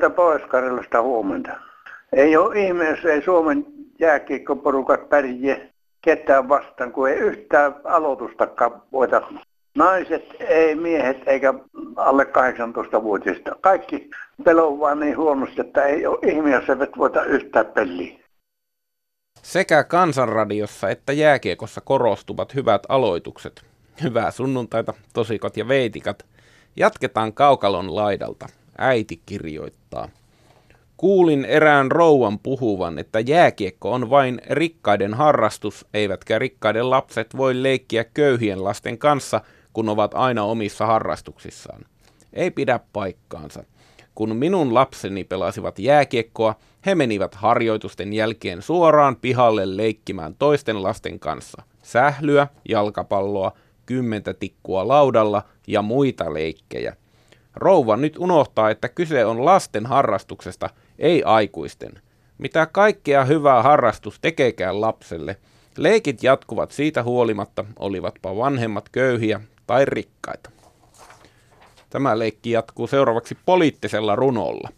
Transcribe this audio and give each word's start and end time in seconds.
Täältä 0.00 0.16
Pohjois-Karjalasta 0.16 1.02
huomenta. 1.02 1.50
Ei 2.12 2.36
ole 2.36 2.60
ihme, 2.60 2.90
jos 2.90 3.04
ei 3.04 3.22
Suomen 3.22 3.66
jääkiekkoporukat 3.98 5.08
pärjää 5.08 5.56
ketään 6.00 6.48
vastaan, 6.48 6.92
kun 6.92 7.08
ei 7.08 7.16
yhtään 7.16 7.74
aloitustakaan 7.84 8.82
voita. 8.92 9.22
Naiset, 9.74 10.24
ei 10.40 10.74
miehet 10.74 11.16
eikä 11.26 11.54
alle 11.96 12.24
18-vuotiaista. 12.24 13.56
Kaikki 13.60 14.10
peloo 14.44 14.78
vaan 14.78 15.00
niin 15.00 15.16
huonosti, 15.16 15.60
että 15.60 15.84
ei 15.84 16.06
ole 16.06 16.18
ihme, 16.26 16.50
jos 16.50 16.68
eivät 16.68 16.90
voita 16.98 17.24
yhtään 17.24 17.66
peliä. 17.66 18.18
Sekä 19.42 19.84
kansanradiossa 19.84 20.88
että 20.88 21.12
jääkiekossa 21.12 21.80
korostuvat 21.80 22.54
hyvät 22.54 22.82
aloitukset. 22.88 23.62
Hyvää 24.02 24.30
sunnuntaita, 24.30 24.94
tosikot 25.14 25.56
ja 25.56 25.68
veitikat. 25.68 26.26
Jatketaan 26.76 27.32
kaukalon 27.32 27.96
laidalta. 27.96 28.59
Äiti 28.82 29.22
kirjoittaa. 29.26 30.08
Kuulin 30.96 31.44
erään 31.44 31.90
rouvan 31.90 32.38
puhuvan, 32.38 32.98
että 32.98 33.20
jääkiekko 33.20 33.92
on 33.92 34.10
vain 34.10 34.40
rikkaiden 34.50 35.14
harrastus, 35.14 35.86
eivätkä 35.94 36.38
rikkaiden 36.38 36.90
lapset 36.90 37.36
voi 37.36 37.62
leikkiä 37.62 38.04
köyhien 38.04 38.64
lasten 38.64 38.98
kanssa, 38.98 39.40
kun 39.72 39.88
ovat 39.88 40.14
aina 40.14 40.44
omissa 40.44 40.86
harrastuksissaan. 40.86 41.84
Ei 42.32 42.50
pidä 42.50 42.80
paikkaansa. 42.92 43.64
Kun 44.14 44.36
minun 44.36 44.74
lapseni 44.74 45.24
pelasivat 45.24 45.78
jääkiekkoa, 45.78 46.54
he 46.86 46.94
menivät 46.94 47.34
harjoitusten 47.34 48.12
jälkeen 48.12 48.62
suoraan 48.62 49.16
pihalle 49.16 49.76
leikkimään 49.76 50.34
toisten 50.38 50.82
lasten 50.82 51.18
kanssa. 51.18 51.62
Sählyä, 51.82 52.46
jalkapalloa, 52.68 53.52
kymmentä 53.86 54.34
tikkua 54.34 54.88
laudalla 54.88 55.42
ja 55.66 55.82
muita 55.82 56.34
leikkejä. 56.34 56.96
Rouva 57.56 57.96
nyt 57.96 58.16
unohtaa, 58.18 58.70
että 58.70 58.88
kyse 58.88 59.24
on 59.24 59.44
lasten 59.44 59.86
harrastuksesta, 59.86 60.70
ei 60.98 61.22
aikuisten. 61.22 61.92
Mitä 62.38 62.66
kaikkea 62.66 63.24
hyvää 63.24 63.62
harrastus 63.62 64.20
tekeekään 64.20 64.80
lapselle, 64.80 65.36
leikit 65.78 66.22
jatkuvat 66.22 66.70
siitä 66.70 67.02
huolimatta, 67.02 67.64
olivatpa 67.78 68.36
vanhemmat 68.36 68.88
köyhiä 68.88 69.40
tai 69.66 69.84
rikkaita. 69.84 70.50
Tämä 71.90 72.18
leikki 72.18 72.50
jatkuu 72.50 72.86
seuraavaksi 72.86 73.36
poliittisella 73.46 74.16
runolla. 74.16 74.68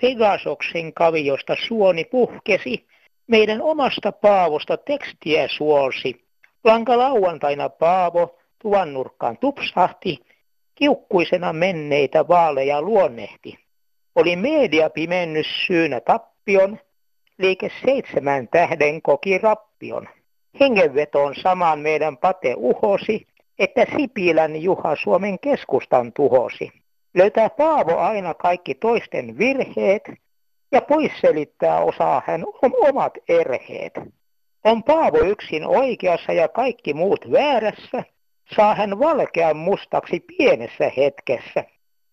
Pegasoksen 0.00 0.92
kaviosta 0.94 1.56
suoni 1.68 2.04
puhkesi, 2.04 2.86
meidän 3.26 3.62
omasta 3.62 4.12
Paavosta 4.12 4.76
tekstiä 4.76 5.48
suolsi. 5.56 6.24
Lanka 6.64 6.98
lauantaina 6.98 7.68
Paavo 7.68 8.38
tuvan 8.62 8.92
nurkkaan 8.92 9.38
tupsahti, 9.38 10.18
kiukkuisena 10.82 11.52
menneitä 11.52 12.28
vaaleja 12.28 12.82
luonnehti. 12.82 13.58
Oli 14.14 14.36
media 14.36 14.90
pimennys 14.90 15.46
syynä 15.66 16.00
tappion, 16.00 16.78
liike 17.38 17.70
seitsemän 17.84 18.48
tähden 18.48 19.02
koki 19.02 19.38
rappion. 19.38 20.08
Hengenvetoon 20.60 21.34
samaan 21.34 21.78
meidän 21.78 22.16
pate 22.16 22.54
uhosi, 22.56 23.26
että 23.58 23.86
Sipilän 23.96 24.62
Juha 24.62 24.96
Suomen 24.96 25.38
keskustan 25.38 26.12
tuhosi. 26.12 26.72
Löytää 27.14 27.50
Paavo 27.50 27.96
aina 27.96 28.34
kaikki 28.34 28.74
toisten 28.74 29.38
virheet 29.38 30.02
ja 30.72 30.80
pois 30.80 31.12
selittää 31.20 31.80
osaa 31.80 32.22
hän 32.26 32.44
omat 32.88 33.12
erheet. 33.28 33.92
On 34.64 34.82
Paavo 34.82 35.18
yksin 35.18 35.66
oikeassa 35.66 36.32
ja 36.32 36.48
kaikki 36.48 36.94
muut 36.94 37.32
väärässä, 37.32 38.04
saa 38.56 38.74
hän 38.74 38.98
valkean 38.98 39.56
mustaksi 39.56 40.20
pienessä 40.20 40.90
hetkessä. 40.96 41.64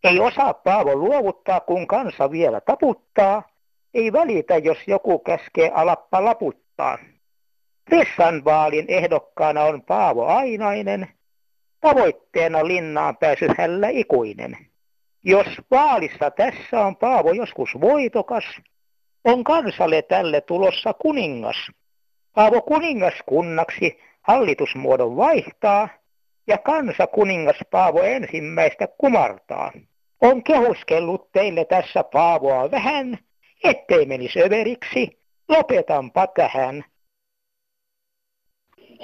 Ei 0.04 0.20
osaa 0.20 0.54
Paavo 0.54 0.96
luovuttaa, 0.96 1.60
kun 1.60 1.88
kansa 1.88 2.32
vielä 2.32 2.62
taputtaa. 2.62 3.44
Ei 3.94 4.14
välitä, 4.14 4.58
jos 4.58 4.78
joku 4.88 5.20
käskee 5.20 5.72
alappa 5.74 6.26
laputtaa. 6.26 6.98
Vessanvaalin 7.92 8.86
ehdokkaana 8.88 9.64
on 9.64 9.82
Paavo 9.82 10.26
Ainainen, 10.26 11.08
tavoitteena 11.82 12.68
linnaan 12.68 13.18
pääsy 13.18 13.48
hällä 13.58 13.90
ikuinen. 13.90 14.58
Jos 15.24 15.48
vaalissa 15.72 16.32
tässä 16.32 16.80
on 16.86 16.96
Paavo 16.96 17.32
joskus 17.32 17.70
voitokas, 17.82 18.44
on 19.24 19.44
kansalle 19.44 20.02
tälle 20.02 20.42
tulossa 20.42 20.94
kuningas. 20.94 21.72
Paavo 22.34 22.62
kuningaskunnaksi 22.62 24.00
hallitusmuodon 24.22 25.18
vaihtaa 25.18 25.90
ja 26.50 26.58
kansa 26.58 27.08
kuningas 27.08 27.58
Paavo 27.72 28.02
ensimmäistä 28.02 28.88
kumartaa. 28.98 29.72
On 30.22 30.44
kehuskellut 30.44 31.32
teille 31.32 31.66
tässä 31.66 32.04
Paavoa 32.04 32.72
vähän, 32.72 33.18
ettei 33.64 34.06
menisi 34.06 34.42
överiksi, 34.44 35.20
lopetanpa 35.50 36.28
tähän. 36.28 36.84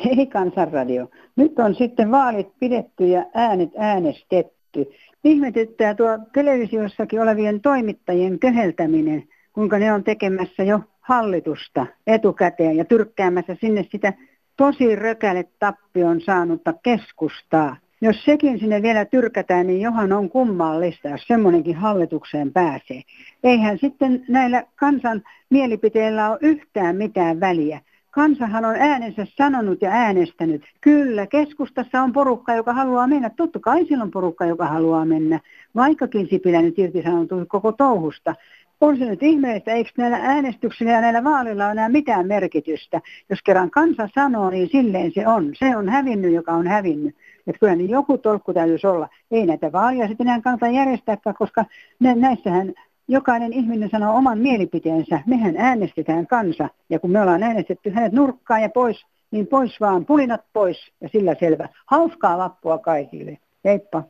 Hei 0.06 0.28
Kansanradio. 0.28 1.10
Nyt 1.36 1.60
on 1.60 1.76
sitten 1.76 2.12
vaalit 2.12 2.48
pidetty 2.60 3.08
ja 3.08 3.26
äänet 3.34 3.70
äänestetty. 3.78 4.86
Ihmetyttää 5.24 5.96
tuo 5.96 6.20
televisiossakin 6.34 7.22
olevien 7.22 7.62
toimittajien 7.62 8.40
köheltäminen, 8.40 9.24
kuinka 9.54 9.80
ne 9.80 9.94
on 9.94 10.04
tekemässä 10.04 10.64
jo 10.64 10.80
hallitusta 11.02 11.86
etukäteen 12.08 12.76
ja 12.78 12.86
tyrkkäämässä 12.86 13.56
sinne 13.62 13.86
sitä 13.92 14.14
tosi 14.58 14.96
rökäle 14.96 15.46
tappion 15.60 16.22
saanutta 16.22 16.74
keskustaa. 16.84 17.78
Jos 18.02 18.24
sekin 18.26 18.60
sinne 18.60 18.82
vielä 18.82 19.06
tyrkätään, 19.06 19.68
niin 19.68 19.82
johan 19.82 20.14
on 20.14 20.30
kummallista, 20.30 21.10
jos 21.10 21.28
semmoinenkin 21.28 21.76
hallitukseen 21.76 22.54
pääsee. 22.54 23.02
Eihän 23.44 23.78
sitten 23.78 24.26
näillä 24.28 24.64
kansan 24.76 25.24
mielipiteillä 25.50 26.30
ole 26.30 26.40
yhtään 26.42 26.96
mitään 26.96 27.40
väliä. 27.40 27.82
Kansahan 28.12 28.66
on 28.66 28.76
äänensä 28.76 29.26
sanonut 29.38 29.82
ja 29.82 29.90
äänestänyt. 29.92 30.64
Kyllä, 30.82 31.28
keskustassa 31.28 32.02
on 32.02 32.14
porukka, 32.14 32.56
joka 32.56 32.74
haluaa 32.74 33.08
mennä. 33.08 33.30
Totta 33.30 33.60
kai 33.60 33.86
siellä 33.86 34.04
on 34.04 34.12
porukka, 34.12 34.46
joka 34.46 34.66
haluaa 34.66 35.06
mennä. 35.06 35.40
Vaikkakin 35.76 36.28
Sipilä 36.30 36.62
nyt 36.62 36.80
irtisanoutuu 36.80 37.46
koko 37.48 37.72
touhusta. 37.72 38.36
On 38.82 38.98
se 38.98 39.06
nyt 39.06 39.24
ihmeellistä, 39.24 39.72
eikö 39.72 39.92
näillä 39.98 40.18
äänestyksillä 40.18 40.92
ja 40.92 41.02
näillä 41.02 41.24
vaaleilla 41.24 41.66
ole 41.66 41.72
enää 41.72 41.90
mitään 41.90 42.28
merkitystä. 42.28 43.02
Jos 43.30 43.40
kerran 43.46 43.72
kansa 43.72 44.10
sanoo, 44.16 44.50
niin 44.50 44.70
silleen 44.72 45.12
se 45.16 45.28
on. 45.28 45.52
Se 45.60 45.78
on 45.78 45.90
hävinnyt, 45.90 46.34
joka 46.34 46.52
on 46.54 46.68
hävinnyt. 46.68 47.16
Että 47.48 47.60
kyllä 47.60 47.76
niin 47.76 47.90
joku 47.90 48.18
tolkku 48.18 48.54
täytyisi 48.54 48.88
olla. 48.88 49.10
Ei 49.32 49.46
näitä 49.46 49.72
vaalia 49.72 50.08
sitten 50.08 50.28
enää 50.28 50.42
kannata 50.42 50.68
järjestääkään, 50.68 51.36
koska 51.36 51.66
nä- 52.00 52.16
näissähän 52.16 52.74
jokainen 53.08 53.54
ihminen 53.54 53.90
sanoo 53.90 54.16
oman 54.16 54.40
mielipiteensä. 54.40 55.20
Mehän 55.26 55.56
äänestetään 55.58 56.28
kansa. 56.28 56.70
Ja 56.90 57.00
kun 57.00 57.12
me 57.12 57.22
ollaan 57.22 57.44
äänestetty 57.44 57.90
hänet 57.90 58.14
nurkkaan 58.14 58.62
ja 58.62 58.70
pois, 58.70 59.06
niin 59.32 59.48
pois 59.48 59.80
vaan, 59.80 60.06
pulinat 60.06 60.42
pois 60.54 60.92
ja 61.02 61.10
sillä 61.10 61.36
selvä. 61.40 61.70
Hauskaa 61.86 62.38
lappua 62.38 62.78
kaikille. 62.78 63.38
Heippa. 63.66 64.04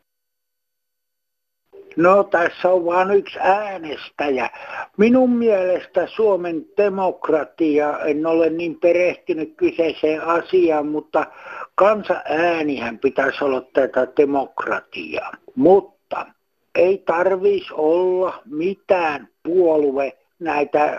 No 1.96 2.24
tässä 2.24 2.70
on 2.70 2.86
vain 2.86 3.12
yksi 3.12 3.40
äänestäjä. 3.40 4.50
Minun 4.98 5.30
mielestä 5.30 6.08
Suomen 6.08 6.66
demokratia, 6.78 8.00
en 8.00 8.26
ole 8.26 8.50
niin 8.50 8.80
perehtynyt 8.80 9.54
kyseiseen 9.58 10.22
asiaan, 10.22 10.88
mutta 10.88 11.26
kansa 11.76 12.22
äänihän 12.26 13.00
pitäisi 13.00 13.44
olla 13.44 13.62
tätä 13.74 14.08
demokratiaa. 14.18 15.32
Mutta 15.56 16.26
ei 16.76 16.98
tarvitsisi 16.98 17.74
olla 17.74 18.42
mitään 18.46 19.28
puolue 19.44 20.14
näitä 20.40 20.98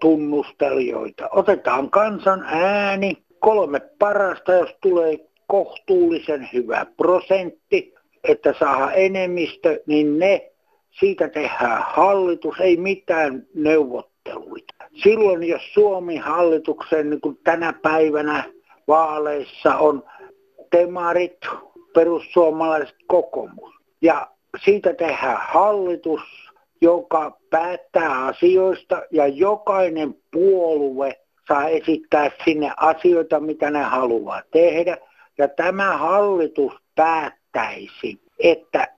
tunnustelijoita. 0.00 1.28
Otetaan 1.30 1.90
kansan 1.90 2.44
ääni, 2.46 3.18
kolme 3.40 3.80
parasta, 3.98 4.52
jos 4.52 4.70
tulee 4.82 5.18
kohtuullisen 5.46 6.48
hyvä 6.52 6.86
prosentti, 6.96 7.93
että 8.24 8.54
saa 8.58 8.92
enemmistö, 8.92 9.82
niin 9.86 10.18
ne, 10.18 10.50
siitä 10.90 11.28
tehdään 11.28 11.84
hallitus, 11.86 12.60
ei 12.60 12.76
mitään 12.76 13.46
neuvotteluita. 13.54 14.74
Silloin 15.02 15.44
jos 15.44 15.62
Suomi 15.74 16.16
hallituksen 16.16 17.10
niin 17.10 17.20
kuin 17.20 17.38
tänä 17.44 17.72
päivänä 17.72 18.44
vaaleissa 18.88 19.76
on 19.76 20.02
temarit, 20.70 21.38
perussuomalaiset 21.94 22.96
kokoomus. 23.06 23.74
Ja 24.02 24.28
siitä 24.64 24.94
tehdään 24.94 25.38
hallitus, 25.40 26.20
joka 26.80 27.38
päättää 27.50 28.26
asioista 28.26 29.02
ja 29.10 29.26
jokainen 29.26 30.14
puolue 30.32 31.20
saa 31.48 31.68
esittää 31.68 32.30
sinne 32.44 32.72
asioita, 32.76 33.40
mitä 33.40 33.70
ne 33.70 33.82
haluaa 33.82 34.42
tehdä. 34.50 34.98
Ja 35.38 35.48
tämä 35.48 35.96
hallitus 35.96 36.72
päättäisi, 37.54 38.20
että 38.38 38.88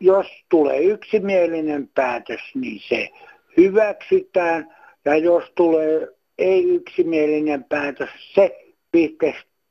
jos 0.00 0.26
tulee 0.48 0.78
yksimielinen 0.78 1.88
päätös, 1.94 2.40
niin 2.54 2.80
se 2.88 3.08
hyväksytään. 3.56 4.76
Ja 5.04 5.16
jos 5.16 5.44
tulee 5.54 6.08
ei 6.38 6.64
yksimielinen 6.64 7.64
päätös, 7.64 8.08
se 8.34 8.58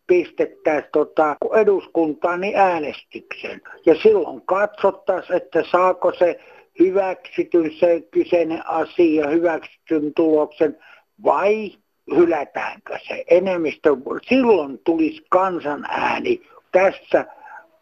pistettäisiin 0.08 0.92
tota, 0.92 1.36
eduskuntaan 1.56 2.42
niin 2.42 2.56
äänestyksen. 2.56 3.62
Ja 3.86 3.96
silloin 4.04 4.42
katsottaisiin, 4.46 5.38
että 5.38 5.64
saako 5.72 6.14
se 6.14 6.40
hyväksytyn 6.80 7.72
se 7.80 8.02
kyseinen 8.12 8.68
asia, 8.68 9.28
hyväksytyn 9.28 10.14
tuloksen 10.16 10.78
vai 11.24 11.72
hylätäänkö 12.16 12.98
se 13.08 13.24
enemmistö. 13.30 13.90
Silloin 14.30 14.80
tulisi 14.84 15.26
kansanääni 15.30 16.42
tässä 16.72 17.26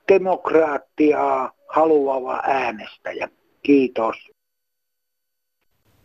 demokraattiaa 0.08 1.52
haluava 1.68 2.42
äänestäjä. 2.44 3.30
Kiitos. 3.64 4.16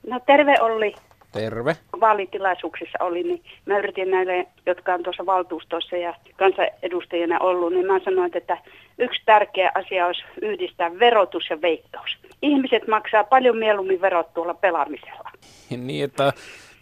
No 0.07 0.21
terve 0.27 0.55
Olli. 0.61 0.95
Terve. 1.33 1.77
Vaalitilaisuuksissa 2.01 3.05
oli, 3.05 3.23
niin 3.23 3.43
mä 3.67 3.79
yritin 3.79 4.11
näille, 4.11 4.47
jotka 4.67 4.95
on 4.95 5.03
tuossa 5.03 5.27
valtuustossa 5.27 5.97
ja 5.97 6.15
kansanedustajina 6.37 7.39
ollut, 7.39 7.73
niin 7.73 7.87
mä 7.87 8.01
sanoin, 8.05 8.37
että 8.37 8.59
yksi 8.99 9.23
tärkeä 9.27 9.73
asia 9.75 10.07
olisi 10.07 10.23
yhdistää 10.43 10.99
verotus 10.99 11.51
ja 11.51 11.63
veikkaus. 11.63 12.11
Ihmiset 12.43 12.87
maksaa 12.87 13.25
paljon 13.25 13.57
mieluummin 13.57 14.01
verot 14.01 14.35
tuolla 14.35 14.55
pelaamisella. 14.55 15.31
Niin, 15.77 16.05
että 16.05 16.33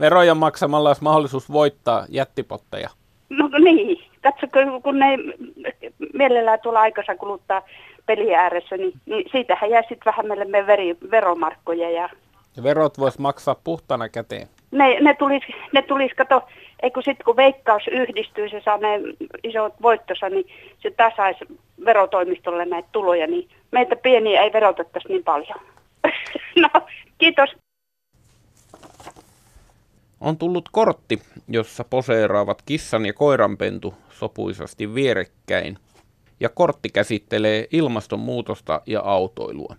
veroja 0.01 0.35
maksamalla 0.35 0.89
olisi 0.89 1.03
mahdollisuus 1.03 1.53
voittaa 1.53 2.07
jättipotteja. 2.09 2.91
No 3.29 3.49
niin, 3.59 4.05
katso, 4.33 4.47
kun 4.83 4.99
ne 4.99 5.19
mielellään 6.15 6.61
tuolla 6.61 6.81
aikansa 6.81 7.15
kuluttaa 7.15 7.63
peli 8.07 8.35
ääressä, 8.35 8.77
niin, 8.77 8.93
niin 9.07 9.29
siitähän 9.33 9.71
jää 9.71 9.83
sitten 9.83 10.05
vähän 10.07 10.27
meille 10.27 10.67
veri, 10.67 10.97
veromarkkoja. 11.11 11.91
Ja... 11.91 12.09
ja 12.57 12.63
verot 12.63 12.99
voisi 12.99 13.21
maksaa 13.21 13.57
puhtana 13.65 14.09
käteen. 14.09 14.49
Ne, 14.71 15.01
ne 15.01 15.15
tulisi, 15.15 15.47
ne 15.73 15.83
tulis, 15.83 16.13
kato, 16.17 16.43
eikö 16.83 17.03
sitten 17.03 17.25
kun 17.25 17.37
veikkaus 17.37 17.89
yhdistyy, 17.91 18.49
se 18.49 18.63
saa 18.65 18.79
ne 18.79 19.01
isot 19.45 19.75
voittonsa, 19.83 20.29
niin 20.29 20.47
se 20.79 20.91
tasaisi 20.91 21.45
verotoimistolle 21.85 22.65
näitä 22.65 22.89
tuloja, 22.93 23.27
niin 23.27 23.49
meitä 23.71 23.97
pieniä 23.97 24.43
ei 24.43 24.53
verotettaisi 24.53 25.09
niin 25.09 25.25
paljon. 25.25 25.61
no, 26.63 26.69
kiitos. 27.19 27.57
On 30.21 30.39
tullut 30.39 30.69
kortti, 30.73 31.23
jossa 31.49 31.85
poseeraavat 31.85 32.63
kissan 32.63 33.07
ja 33.07 33.13
koiranpentu 33.13 33.95
sopuisasti 34.11 34.95
vierekkäin, 34.95 35.79
ja 36.41 36.49
kortti 36.49 36.89
käsittelee 36.89 37.69
ilmastonmuutosta 37.73 38.83
ja 38.87 39.01
autoilua. 39.01 39.77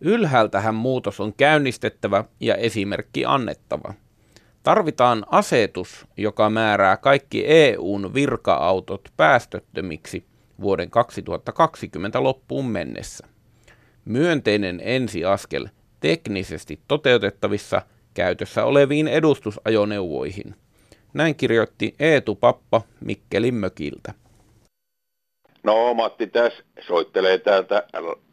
Ylhäältähän 0.00 0.74
muutos 0.74 1.20
on 1.20 1.32
käynnistettävä 1.36 2.24
ja 2.40 2.54
esimerkki 2.54 3.24
annettava. 3.24 3.94
Tarvitaan 4.62 5.26
asetus, 5.30 6.06
joka 6.16 6.50
määrää 6.50 6.96
kaikki 6.96 7.44
EUn 7.46 8.14
virka-autot 8.14 9.08
päästöttömiksi 9.16 10.24
vuoden 10.60 10.90
2020 10.90 12.22
loppuun 12.22 12.66
mennessä. 12.66 13.26
Myönteinen 14.04 14.80
ensiaskel 14.84 15.68
teknisesti 16.00 16.80
toteutettavissa 16.88 17.82
käytössä 18.14 18.64
oleviin 18.64 19.08
edustusajoneuvoihin. 19.08 20.54
Näin 21.14 21.34
kirjoitti 21.34 21.94
Eetu 22.00 22.34
Pappa 22.34 22.82
Mikkelin 23.00 23.54
mökiltä. 23.54 24.14
No 25.62 25.94
Matti 25.94 26.26
tässä 26.26 26.62
soittelee 26.80 27.38
täältä 27.38 27.82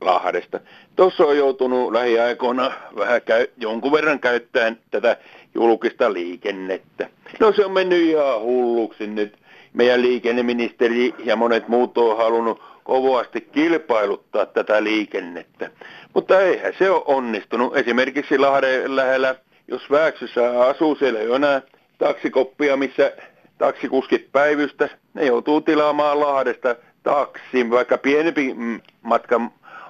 Lahdesta. 0.02 0.60
Tuossa 0.96 1.24
on 1.24 1.38
joutunut 1.38 1.92
lähiaikoina 1.92 2.72
vähän 2.96 3.22
käy, 3.22 3.48
jonkun 3.58 3.92
verran 3.92 4.20
käyttäen 4.20 4.80
tätä 4.92 5.18
julkista 5.56 6.14
liikennettä. 6.14 7.10
No 7.40 7.54
se 7.54 7.66
on 7.66 7.72
mennyt 7.72 8.02
ihan 8.02 8.42
hulluksi 8.42 9.08
nyt. 9.08 9.40
Meidän 9.74 10.02
liikenneministeri 10.02 11.14
ja 11.24 11.36
monet 11.36 11.68
muut 11.68 11.98
on 11.98 12.18
halunnut 12.18 12.62
kovasti 12.84 13.42
kilpailuttaa 13.42 14.46
tätä 14.46 14.84
liikennettä. 14.84 15.72
Mutta 16.14 16.42
eihän 16.42 16.74
se 16.80 16.90
ole 16.90 17.04
onnistunut. 17.06 17.78
Esimerkiksi 17.78 18.38
Lahden 18.38 18.96
lähellä, 18.96 19.36
jos 19.72 19.92
Vääksyssä 19.92 20.62
asuu, 20.62 20.96
siellä 20.96 21.20
ei 21.20 21.34
enää 21.34 21.62
taksikoppia, 21.98 22.78
missä 22.78 23.12
taksikuskit 23.58 24.32
päivystä. 24.32 24.90
Ne 25.14 25.26
joutuu 25.26 25.62
tilaamaan 25.62 26.20
Lahdesta 26.20 26.76
taksin, 27.04 27.70
vaikka 27.70 27.98
pienempi 27.98 28.56
matka 29.02 29.42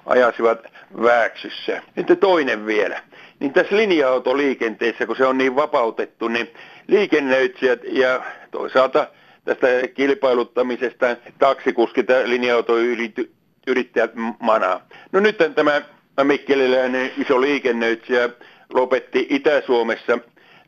ajasivat 0.06 0.66
Vääksyssä. 1.02 1.82
Sitten 1.96 2.16
toinen 2.16 2.66
vielä. 2.66 3.02
Niin 3.40 3.52
tässä 3.52 3.76
linja-autoliikenteessä, 3.76 5.06
kun 5.06 5.16
se 5.16 5.26
on 5.26 5.38
niin 5.38 5.56
vapautettu, 5.56 6.28
niin 6.28 6.50
liikennöitsijät 6.86 7.80
ja 7.84 8.22
toisaalta 8.50 9.06
tästä 9.44 9.66
kilpailuttamisesta 9.94 11.16
taksikuskit 11.38 12.08
ja 12.08 12.28
linja-autoyrittäjät 12.28 14.10
manaa. 14.40 14.86
No 15.12 15.20
nyt 15.20 15.36
tämä 15.54 15.82
mikkeliläinen 16.24 17.12
iso 17.18 17.40
liikennöitsijä 17.40 18.28
lopetti 18.74 19.26
Itä-Suomessa 19.30 20.18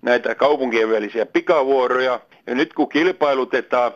näitä 0.02 0.34
kaupunkien 0.34 0.90
välisiä 0.90 1.26
pikavuoroja. 1.26 2.20
Ja 2.46 2.54
nyt 2.54 2.72
kun 2.72 2.88
kilpailutetaan, 2.88 3.92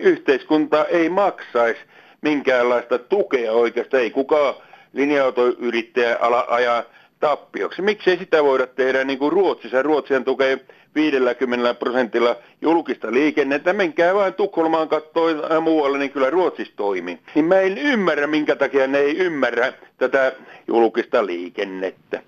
yhteiskunta 0.00 0.84
ei 0.84 1.08
maksaisi 1.08 1.80
minkäänlaista 2.20 2.98
tukea 2.98 3.52
oikeastaan. 3.52 4.02
Ei 4.02 4.10
kukaan 4.10 4.54
linja-autoyrittäjä 4.92 6.16
ala 6.20 6.46
ajaa 6.48 6.82
tappioksi. 7.20 7.82
Miksei 7.82 8.18
sitä 8.18 8.44
voida 8.44 8.66
tehdä 8.66 9.04
niin 9.04 9.18
kuin 9.18 9.32
Ruotsissa? 9.32 9.82
Ruotsien 9.82 10.24
tukee 10.24 10.58
50 10.94 11.74
prosentilla 11.74 12.36
julkista 12.60 13.12
liikennettä. 13.12 13.72
Menkää 13.72 14.14
vain 14.14 14.34
Tukholmaan 14.34 14.88
katsoa 14.88 15.60
muualle, 15.60 15.98
niin 15.98 16.10
kyllä 16.10 16.30
Ruotsissa 16.30 16.76
toimii. 16.76 17.18
Niin 17.34 17.44
mä 17.44 17.60
en 17.60 17.78
ymmärrä, 17.78 18.26
minkä 18.26 18.56
takia 18.56 18.86
ne 18.86 18.98
ei 18.98 19.16
ymmärrä 19.16 19.72
tätä 19.98 20.32
julkista 20.68 21.26
liikennettä. 21.26 22.22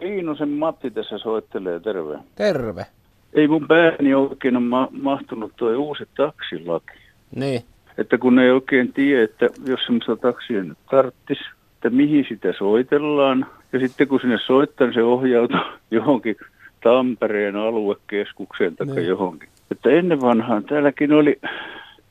Heinosen 0.00 0.48
Matti 0.48 0.90
tässä 0.90 1.18
soittelee, 1.18 1.80
terve. 1.80 2.18
Terve. 2.34 2.86
Ei 3.32 3.48
mun 3.48 3.68
pääni 3.68 4.14
oikein 4.14 4.56
ole 4.56 4.64
ma- 4.64 4.88
mahtunut 5.02 5.52
tuo 5.56 5.70
uusi 5.76 6.04
taksilaki. 6.16 6.92
Niin. 7.36 7.62
Että 7.98 8.18
kun 8.18 8.38
ei 8.38 8.50
oikein 8.50 8.92
tiedä, 8.92 9.24
että 9.24 9.48
jos 9.66 9.80
semmoista 9.86 10.16
taksia 10.16 10.62
nyt 10.62 10.78
tarttisi, 10.90 11.42
että 11.74 11.90
mihin 11.90 12.26
sitä 12.28 12.52
soitellaan. 12.58 13.46
Ja 13.72 13.80
sitten 13.80 14.08
kun 14.08 14.20
sinne 14.20 14.38
soittaa, 14.46 14.86
niin 14.86 14.94
se 14.94 15.02
ohjautuu 15.02 15.60
johonkin 15.90 16.36
Tampereen 16.82 17.56
aluekeskukseen 17.56 18.76
tai 18.76 18.86
niin. 18.86 19.06
johonkin. 19.06 19.48
Että 19.70 19.90
ennen 19.90 20.20
vanhaan 20.20 20.64
täälläkin 20.64 21.12
oli, 21.12 21.40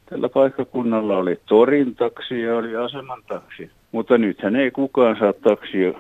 tällä 0.10 0.30
paikkakunnalla 0.30 1.18
oli 1.18 1.40
torin 1.46 1.96
taksi 1.96 2.42
ja 2.42 2.58
oli 2.58 2.76
aseman 2.76 3.24
taksi. 3.28 3.72
Mutta 3.92 4.18
nythän 4.18 4.56
ei 4.56 4.72
kukaan 4.72 5.18
saa 5.20 5.34
taksia 5.34 5.94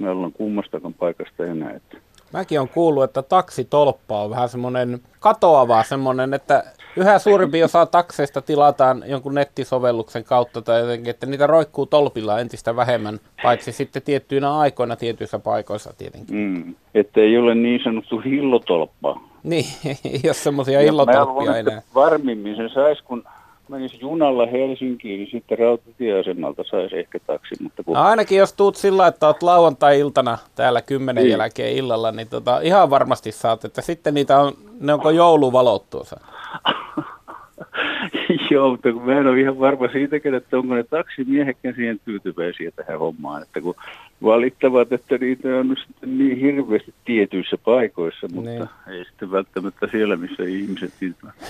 me 0.00 0.10
ollaan 0.10 0.32
kummastakaan 0.32 0.94
paikasta 0.94 1.46
enää. 1.46 1.70
Että. 1.70 1.96
Mäkin 2.32 2.60
on 2.60 2.68
kuullut, 2.68 3.04
että 3.04 3.22
taksitolppa 3.22 4.22
on 4.22 4.30
vähän 4.30 4.48
semmoinen 4.48 5.00
katoava 5.20 5.82
semmoinen, 5.82 6.34
että 6.34 6.64
yhä 6.96 7.18
suurempi 7.18 7.62
osa 7.62 7.86
takseista 7.86 8.42
tilataan 8.42 9.02
jonkun 9.06 9.34
nettisovelluksen 9.34 10.24
kautta 10.24 10.62
tai 10.62 10.80
jotenkin, 10.80 11.10
että 11.10 11.26
niitä 11.26 11.46
roikkuu 11.46 11.86
tolpilla 11.86 12.40
entistä 12.40 12.76
vähemmän, 12.76 13.20
paitsi 13.42 13.72
sitten 13.72 14.02
tiettyinä 14.02 14.58
aikoina 14.58 14.96
tietyissä 14.96 15.38
paikoissa 15.38 15.94
tietenkin. 15.98 16.36
Mm, 16.36 16.74
että 16.94 17.20
ei 17.20 17.38
ole 17.38 17.54
niin 17.54 17.80
sanottu 17.84 18.18
hillotolppa. 18.18 19.20
Niin, 19.42 19.64
ei 20.12 20.20
ole 20.24 20.34
semmoisia 20.34 20.80
hillotolppia 20.80 21.56
enää. 21.56 21.82
Varmimmin 21.94 22.56
sen 22.56 22.70
saisi, 22.70 23.04
kun 23.04 23.24
menisi 23.70 23.98
junalla 24.00 24.46
Helsinkiin, 24.46 25.18
niin 25.18 25.30
sitten 25.30 25.58
rautatieasemalta 25.58 26.64
saisi 26.64 26.98
ehkä 26.98 27.18
taksi. 27.26 27.54
Mutta 27.62 27.82
kun... 27.82 27.94
no 27.94 28.02
ainakin 28.02 28.38
jos 28.38 28.52
tuut 28.52 28.76
sillä, 28.76 29.06
että 29.06 29.26
olet 29.26 29.42
lauantai-iltana 29.42 30.38
täällä 30.54 30.82
kymmenen 30.82 31.24
niin. 31.24 31.38
jälkeen 31.38 31.76
illalla, 31.76 32.12
niin 32.12 32.28
tota, 32.28 32.60
ihan 32.60 32.90
varmasti 32.90 33.32
saat, 33.32 33.64
että 33.64 33.82
sitten 33.82 34.14
niitä 34.14 34.40
on, 34.40 34.52
ne 34.80 34.92
onko 34.92 35.10
jouluvalot 35.10 35.90
tuossa? 35.90 36.20
Joo, 38.50 38.70
mutta 38.70 38.92
kun 38.92 39.02
mä 39.02 39.18
en 39.18 39.26
ole 39.26 39.40
ihan 39.40 39.60
varma 39.60 39.88
siitäkin, 39.88 40.34
että 40.34 40.58
onko 40.58 40.74
ne 40.74 40.82
taksimiehetkään 40.82 41.74
siihen 41.74 42.00
tyytyväisiä 42.04 42.70
tähän 42.70 42.98
hommaan, 42.98 43.42
että 43.42 43.60
kun 43.60 43.74
valittavat, 44.22 44.92
että 44.92 45.18
niitä 45.18 45.48
on 45.48 45.76
sitten 45.86 46.18
niin 46.18 46.38
hirveästi 46.38 46.94
tietyissä 47.04 47.58
paikoissa, 47.64 48.28
mutta 48.34 48.50
niin. 48.50 48.68
ei 48.88 49.04
sitten 49.04 49.30
välttämättä 49.30 49.88
siellä, 49.90 50.16
missä 50.16 50.42
ihmiset 50.42 50.92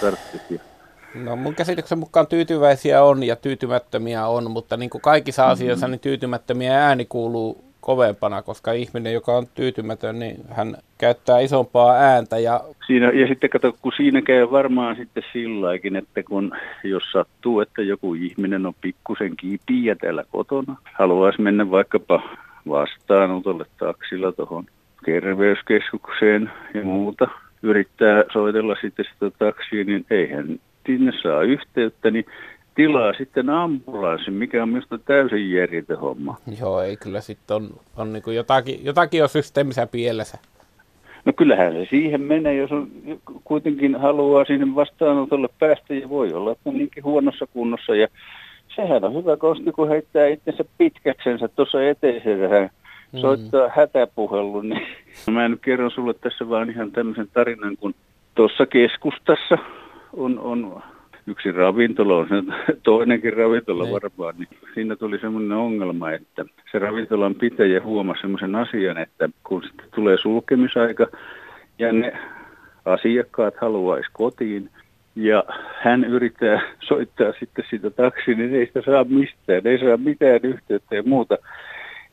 tarvitsevat. 0.01 0.70
No 1.15 1.37
mun 1.37 1.55
käsityksen 1.55 1.99
mukaan 1.99 2.27
tyytyväisiä 2.27 3.03
on 3.03 3.23
ja 3.23 3.37
tyytymättömiä 3.37 4.27
on, 4.27 4.51
mutta 4.51 4.77
niin 4.77 4.91
kuin 4.91 5.03
kaikissa 5.03 5.43
mm-hmm. 5.43 5.53
asioissa 5.53 5.89
niin 5.89 6.01
tyytymättömiä 6.01 6.87
ääni 6.87 7.05
kuuluu 7.05 7.71
kovempana, 7.81 8.43
koska 8.43 8.73
ihminen, 8.73 9.13
joka 9.13 9.37
on 9.37 9.47
tyytymätön, 9.55 10.19
niin 10.19 10.37
hän 10.51 10.77
käyttää 10.99 11.41
isompaa 11.41 11.95
ääntä. 11.95 12.39
Ja, 12.39 12.61
siinä, 12.87 13.11
ja 13.11 13.27
sitten 13.27 13.51
kato, 13.51 13.77
kun 13.83 13.93
siinä 13.97 14.23
käy 14.23 14.51
varmaan 14.51 14.97
sitten 14.97 15.23
silläkin, 15.33 15.97
että 15.97 16.23
kun 16.23 16.53
jos 16.85 17.03
sattuu, 17.13 17.61
että 17.61 17.83
joku 17.83 18.15
ihminen 18.15 18.67
on 18.67 18.75
pikkusen 18.81 19.37
kipiä 19.37 19.95
täällä 19.95 20.25
kotona, 20.31 20.77
haluaisi 20.93 21.43
mennä 21.43 21.71
vaikkapa 21.71 22.23
vastaanotolle 22.69 23.67
taksilla 23.79 24.33
tuohon 24.33 24.65
terveyskeskukseen 25.05 26.51
ja 26.75 26.85
muuta, 26.85 27.29
yrittää 27.63 28.25
soitella 28.33 28.77
sitten 28.81 29.05
sitä 29.13 29.31
taksia, 29.39 29.85
niin 29.85 30.07
eihän 30.11 30.59
sinne 30.91 31.13
saa 31.23 31.43
yhteyttä, 31.43 32.11
niin 32.11 32.25
tilaa 32.75 33.13
sitten 33.13 33.51
ambulanssin, 33.51 34.35
mikä 34.35 34.63
on 34.63 34.69
minusta 34.69 34.99
täysin 34.99 35.53
järjetön 35.53 35.99
homma. 35.99 36.37
Joo, 36.61 36.83
ei 36.83 36.97
kyllä 36.97 37.21
sitten 37.21 37.57
on, 37.57 37.71
on 37.97 38.13
niin 38.13 38.23
jotakin, 38.35 38.85
jotakin 38.85 39.23
on 39.23 39.29
systeemissä 39.29 39.87
pielessä. 39.87 40.39
No 41.25 41.33
kyllähän 41.33 41.73
se 41.73 41.87
siihen 41.91 42.21
menee, 42.21 42.55
jos 42.55 42.73
on 42.73 42.89
kuitenkin 43.45 43.97
haluaa 44.01 44.45
sinne 44.45 44.75
vastaanotolle 44.75 45.49
päästä 45.59 45.95
ja 45.95 46.09
voi 46.09 46.33
olla, 46.33 46.53
että 46.53 46.71
on 46.71 46.79
niinkin 46.79 47.05
huonossa 47.05 47.47
kunnossa. 47.47 47.95
Ja 47.95 48.09
sehän 48.77 49.05
on 49.05 49.15
hyvä 49.15 49.37
kosti, 49.37 49.73
kun 49.73 49.89
heittää 49.89 50.27
itsensä 50.27 50.65
pitkäksensä 50.79 51.49
tuossa 51.49 51.89
eteisessä 51.89 52.71
mm. 53.13 53.19
soittaa 53.19 53.67
mm. 53.67 53.73
hätäpuhelun. 53.77 54.69
Niin. 54.69 54.87
Mä 55.31 55.49
nyt 55.49 55.61
kerron 55.63 55.91
sulle 55.91 56.15
tässä 56.15 56.49
vaan 56.49 56.71
ihan 56.71 56.93
tämmöisen 56.93 57.29
tarinan, 57.33 57.77
kun 57.77 57.95
tuossa 58.35 58.67
keskustassa 58.67 59.59
on, 60.13 60.39
on 60.39 60.83
yksi 61.27 61.53
ravintola, 61.53 62.17
on 62.17 62.29
se 62.29 62.35
toinenkin 62.83 63.33
ravintola 63.33 63.85
Ei. 63.85 63.91
Niin. 63.91 64.03
varmaan, 64.03 64.35
niin 64.39 64.49
siinä 64.75 64.97
tuli 64.97 65.19
semmoinen 65.19 65.59
ongelma, 65.59 66.11
että 66.11 66.45
se 66.73 66.79
ravintolan 66.79 67.35
pitäjä 67.35 67.83
huomasi 67.83 68.21
semmoisen 68.21 68.55
asian, 68.55 68.99
että 68.99 69.29
kun 69.45 69.63
sitten 69.63 69.87
tulee 69.95 70.17
sulkemisaika 70.19 71.07
ja 71.79 71.93
ne 71.93 72.13
asiakkaat 72.85 73.55
haluaisi 73.61 74.11
kotiin, 74.13 74.71
ja 75.17 75.45
hän 75.83 76.05
yrittää 76.05 76.61
soittaa 76.89 77.33
sitten 77.41 77.65
sitä 77.71 77.91
taksiin, 77.91 78.39
niin 78.39 78.55
ei 78.55 78.67
sitä 78.67 78.83
saa 78.83 79.05
mistään, 79.05 79.67
ei 79.67 79.79
saa 79.79 79.97
mitään 79.97 80.41
yhteyttä 80.43 80.95
ja 80.95 81.03
muuta. 81.03 81.39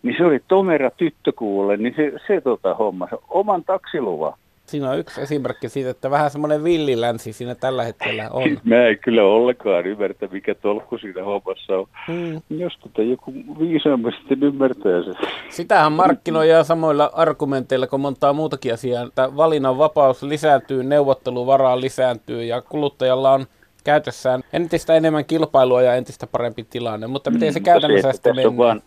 Niin 0.04 0.16
se 0.18 0.26
oli 0.26 0.40
Tomera 0.48 0.92
tyttökuulle, 0.92 1.78
niin 1.78 1.94
se, 1.96 2.14
se 2.28 2.42
tota 2.42 2.74
homma, 2.74 3.08
oman 3.30 3.64
taksiluvan 3.64 4.34
Siinä 4.68 4.90
on 4.90 5.00
yksi 5.00 5.22
esimerkki 5.22 5.70
siitä, 5.70 5.90
että 5.90 6.12
vähän 6.12 6.30
semmoinen 6.30 6.64
villilänsi 6.64 7.34
siinä 7.34 7.56
tällä 7.56 7.84
hetkellä 7.84 8.30
on. 8.30 8.44
Mä 8.64 8.88
en 8.88 9.00
kyllä 9.00 9.24
ollenkaan 9.24 9.86
ymmärtä, 9.86 10.28
mikä 10.32 10.56
tolkku 10.56 10.98
siinä 10.98 11.24
hommassa 11.24 11.78
on. 11.78 11.88
Hmm. 12.08 12.42
Jos 12.50 12.78
tota 12.78 13.02
joku 13.02 13.34
viisaampi 13.60 14.12
sitten 14.12 14.44
ymmärtää 14.44 15.04
se. 15.04 15.28
Sitähän 15.50 15.92
markkinoidaan 15.92 16.66
samoilla 16.66 17.10
argumenteilla 17.14 17.88
kuin 17.88 18.02
montaa 18.02 18.34
muutakin 18.34 18.74
asiaa, 18.74 19.06
että 19.08 19.36
valinnan 19.38 19.78
vapaus 19.78 20.24
lisääntyy, 20.24 20.84
neuvotteluvaraa 20.84 21.82
lisääntyy 21.82 22.44
ja 22.44 22.62
kuluttajalla 22.62 23.32
on 23.32 23.46
käytössään 23.84 24.44
entistä 24.54 24.96
enemmän 24.96 25.26
kilpailua 25.26 25.82
ja 25.82 25.96
entistä 25.96 26.28
parempi 26.28 26.64
tilanne. 26.64 27.08
Mutta 27.08 27.32
miten 27.32 27.54
se 27.54 27.60
mm, 27.60 27.64
käytännössä 27.64 28.14
sitten 28.14 28.36
menee? 28.36 28.82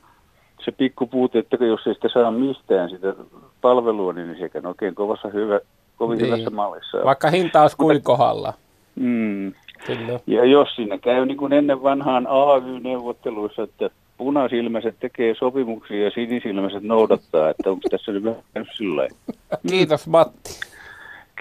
Se 0.64 0.72
pikku 0.72 1.06
puute, 1.06 1.38
että 1.38 1.56
jos 1.64 1.86
ei 1.86 1.94
sitä 1.94 2.08
saa 2.08 2.30
mistään 2.30 2.90
sitä 2.90 3.14
palvelua, 3.60 4.12
niin 4.12 4.36
sekä 4.38 4.60
oikein 4.64 4.94
kovassa 4.94 5.28
hyvä, 5.28 5.60
kovin 5.96 6.18
niin. 6.18 6.26
hyvässä 6.26 6.50
mallissa. 6.50 6.98
Vaikka 7.04 7.30
hinta 7.30 7.62
olisi 7.62 7.76
kuin 7.76 8.02
kohdalla. 8.02 8.54
Mm. 8.94 9.52
Kyllä. 9.86 10.20
Ja 10.26 10.44
jos 10.44 10.68
siinä 10.76 10.98
käy 10.98 11.26
niin 11.26 11.36
kuin 11.36 11.52
ennen 11.52 11.82
vanhaan 11.82 12.26
AY-neuvotteluissa, 12.26 13.62
että 13.62 13.90
punasilmäiset 14.16 14.96
tekee 15.00 15.34
sopimuksia 15.34 16.04
ja 16.04 16.10
sinisilmäiset 16.10 16.82
noudattaa, 16.82 17.50
että 17.50 17.70
onko 17.70 17.88
tässä 17.90 18.12
nyt 18.12 18.24
vähän 18.24 18.66
sillä 18.76 19.08
Kiitos 19.70 20.06
Matti. 20.06 20.50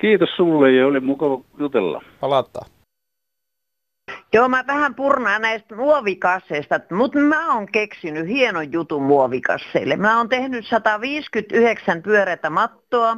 Kiitos 0.02 0.30
sulle 0.38 0.72
ja 0.72 0.88
oli 0.88 1.00
mukava 1.00 1.42
jutella. 1.58 2.02
Palataan. 2.20 2.68
Joo, 4.34 4.50
mä 4.50 4.64
vähän 4.68 4.96
purnaan 4.96 5.42
näistä 5.42 5.76
muovikasseista, 5.76 6.80
mutta 6.92 7.20
mä 7.20 7.56
oon 7.56 7.72
keksinyt 7.72 8.28
hienon 8.28 8.72
jutun 8.72 9.04
muovikasseille. 9.04 9.96
Mä 9.96 10.18
oon 10.18 10.30
tehnyt 10.30 10.66
159 10.68 12.04
pyöreätä 12.04 12.50
mattoa. 12.50 13.18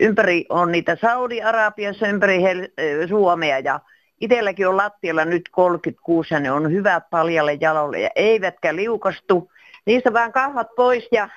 Ympäri 0.00 0.46
on 0.48 0.72
niitä 0.72 0.96
Saudi-Arabiassa, 1.00 2.06
ympäri 2.08 2.38
Hel- 2.38 3.08
Suomea 3.08 3.58
ja 3.58 3.80
itselläkin 4.20 4.68
on 4.68 4.76
lattialla 4.76 5.24
nyt 5.24 5.48
36 5.52 6.34
ja 6.34 6.40
ne 6.40 6.52
on 6.52 6.72
hyvät 6.72 7.10
paljalle 7.10 7.58
jalolle 7.60 8.00
ja 8.00 8.10
eivätkä 8.16 8.76
liukastu. 8.76 9.52
Niistä 9.86 10.12
vaan 10.12 10.32
kahvat 10.32 10.68
pois 10.76 11.08
ja 11.12 11.28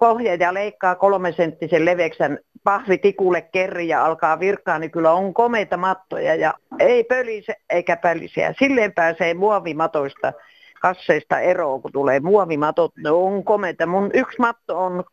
pohja 0.00 0.34
ja 0.34 0.54
leikkaa 0.54 0.94
kolme 0.94 1.32
senttisen 1.32 1.84
leveksän 1.84 2.38
pahvitikulle 2.64 3.40
kerri 3.40 3.88
ja 3.88 4.04
alkaa 4.04 4.40
virkkaa, 4.40 4.78
niin 4.78 4.90
kyllä 4.90 5.12
on 5.12 5.34
komeita 5.34 5.76
mattoja 5.76 6.34
ja 6.34 6.54
ei 6.78 7.04
pölise 7.04 7.54
eikä 7.70 7.96
pälise. 7.96 8.54
Silleen 8.58 8.92
pääsee 8.92 9.34
muovimatoista 9.34 10.32
kasseista 10.80 11.40
eroon, 11.40 11.82
kun 11.82 11.92
tulee 11.92 12.20
muovimatot, 12.20 12.96
ne 12.96 13.10
on 13.10 13.44
komeita. 13.44 13.86
Mun 13.86 14.10
yksi 14.14 14.36
matto 14.38 14.84
on 14.84 15.04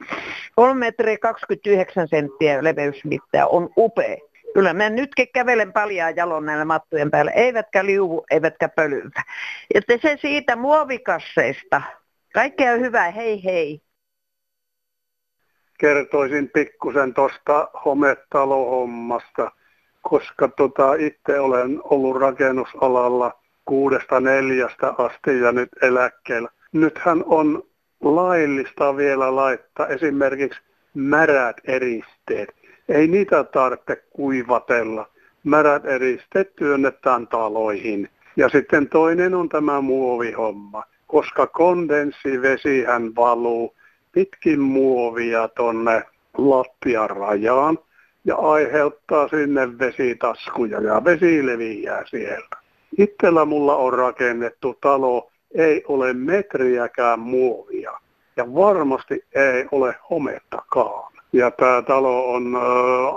3 0.56 0.74
metriä 0.74 1.18
29 1.18 2.08
senttiä 2.08 2.63
leveysmittaa, 2.63 3.48
on 3.48 3.70
upea. 3.77 4.18
Kyllä 4.53 4.74
mä 4.74 4.89
nytkin 4.89 5.27
kävelen 5.34 5.74
paljaa 5.74 6.10
jalon 6.10 6.46
näillä 6.46 6.65
mattojen 6.65 7.12
päällä, 7.12 7.32
eivätkä 7.32 7.86
liuvu, 7.86 8.25
eivätkä 8.32 8.70
pölytä. 8.70 9.24
Että 9.74 9.98
se 10.01 10.18
siitä 10.22 10.56
muovikasseista. 10.56 11.82
Kaikkea 12.34 12.77
hyvää, 12.77 13.12
hei 13.12 13.44
hei 13.44 13.82
kertoisin 15.79 16.50
pikkusen 16.50 17.13
tuosta 17.13 17.67
hometalohommasta, 17.86 19.51
koska 20.01 20.48
tota, 20.48 20.93
itse 20.93 21.39
olen 21.39 21.79
ollut 21.83 22.17
rakennusalalla 22.21 23.33
kuudesta 23.65 24.19
neljästä 24.19 24.93
asti 24.98 25.39
ja 25.39 25.51
nyt 25.51 25.69
eläkkeellä. 25.81 26.50
Nythän 26.71 27.24
on 27.25 27.63
laillista 28.01 28.98
vielä 28.98 29.36
laittaa 29.36 29.88
esimerkiksi 29.88 30.59
märät 30.93 31.57
eristeet. 31.63 32.50
Ei 32.89 33.07
niitä 33.07 33.43
tarvitse 33.43 34.03
kuivatella. 34.09 35.09
Märät 35.43 35.86
eristeet 35.86 36.55
työnnetään 36.55 37.27
taloihin. 37.27 38.09
Ja 38.36 38.50
sitten 38.50 38.89
toinen 38.89 39.36
on 39.36 39.50
tämä 39.50 39.81
muovihomma, 39.81 40.83
koska 41.07 41.48
kondenssivesihän 41.48 43.15
valuu 43.15 43.75
pitkin 44.11 44.59
muovia 44.59 45.47
tonne 45.47 46.03
lattian 46.37 47.09
rajaan 47.09 47.79
ja 48.25 48.35
aiheuttaa 48.35 49.27
sinne 49.27 49.79
vesitaskuja 49.79 50.81
ja 50.81 51.03
vesi 51.03 51.45
leviää 51.45 52.03
sieltä. 52.05 52.57
Itsellä 52.97 53.45
mulla 53.45 53.75
on 53.75 53.93
rakennettu 53.93 54.77
talo, 54.81 55.31
ei 55.55 55.83
ole 55.87 56.13
metriäkään 56.13 57.19
muovia 57.19 57.91
ja 58.37 58.55
varmasti 58.55 59.25
ei 59.35 59.65
ole 59.71 59.95
homettakaan. 60.09 61.13
Ja 61.33 61.51
tämä 61.51 61.81
talo 61.81 62.33
on 62.33 62.55
ä, 62.55 62.59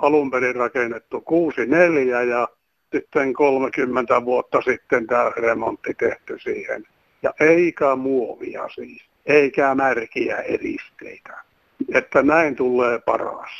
alun 0.03 0.31
perin 0.31 0.57
rakennettu 0.57 1.21
64 1.21 2.23
ja 2.23 2.49
sitten 2.95 3.33
30 3.33 4.25
vuotta 4.25 4.63
sitten 4.63 5.07
tämä 5.07 5.33
remontti 5.37 5.95
tehty 5.95 6.39
siihen. 6.39 6.85
Ja 7.23 7.33
eikä 7.41 7.97
muovia 7.97 8.69
siis 8.69 9.12
eikä 9.27 9.75
märkiä 9.75 10.37
eristeitä. 10.37 11.43
Että 11.95 12.23
näin 12.23 12.57
tulee 12.57 12.99
paras. 12.99 13.51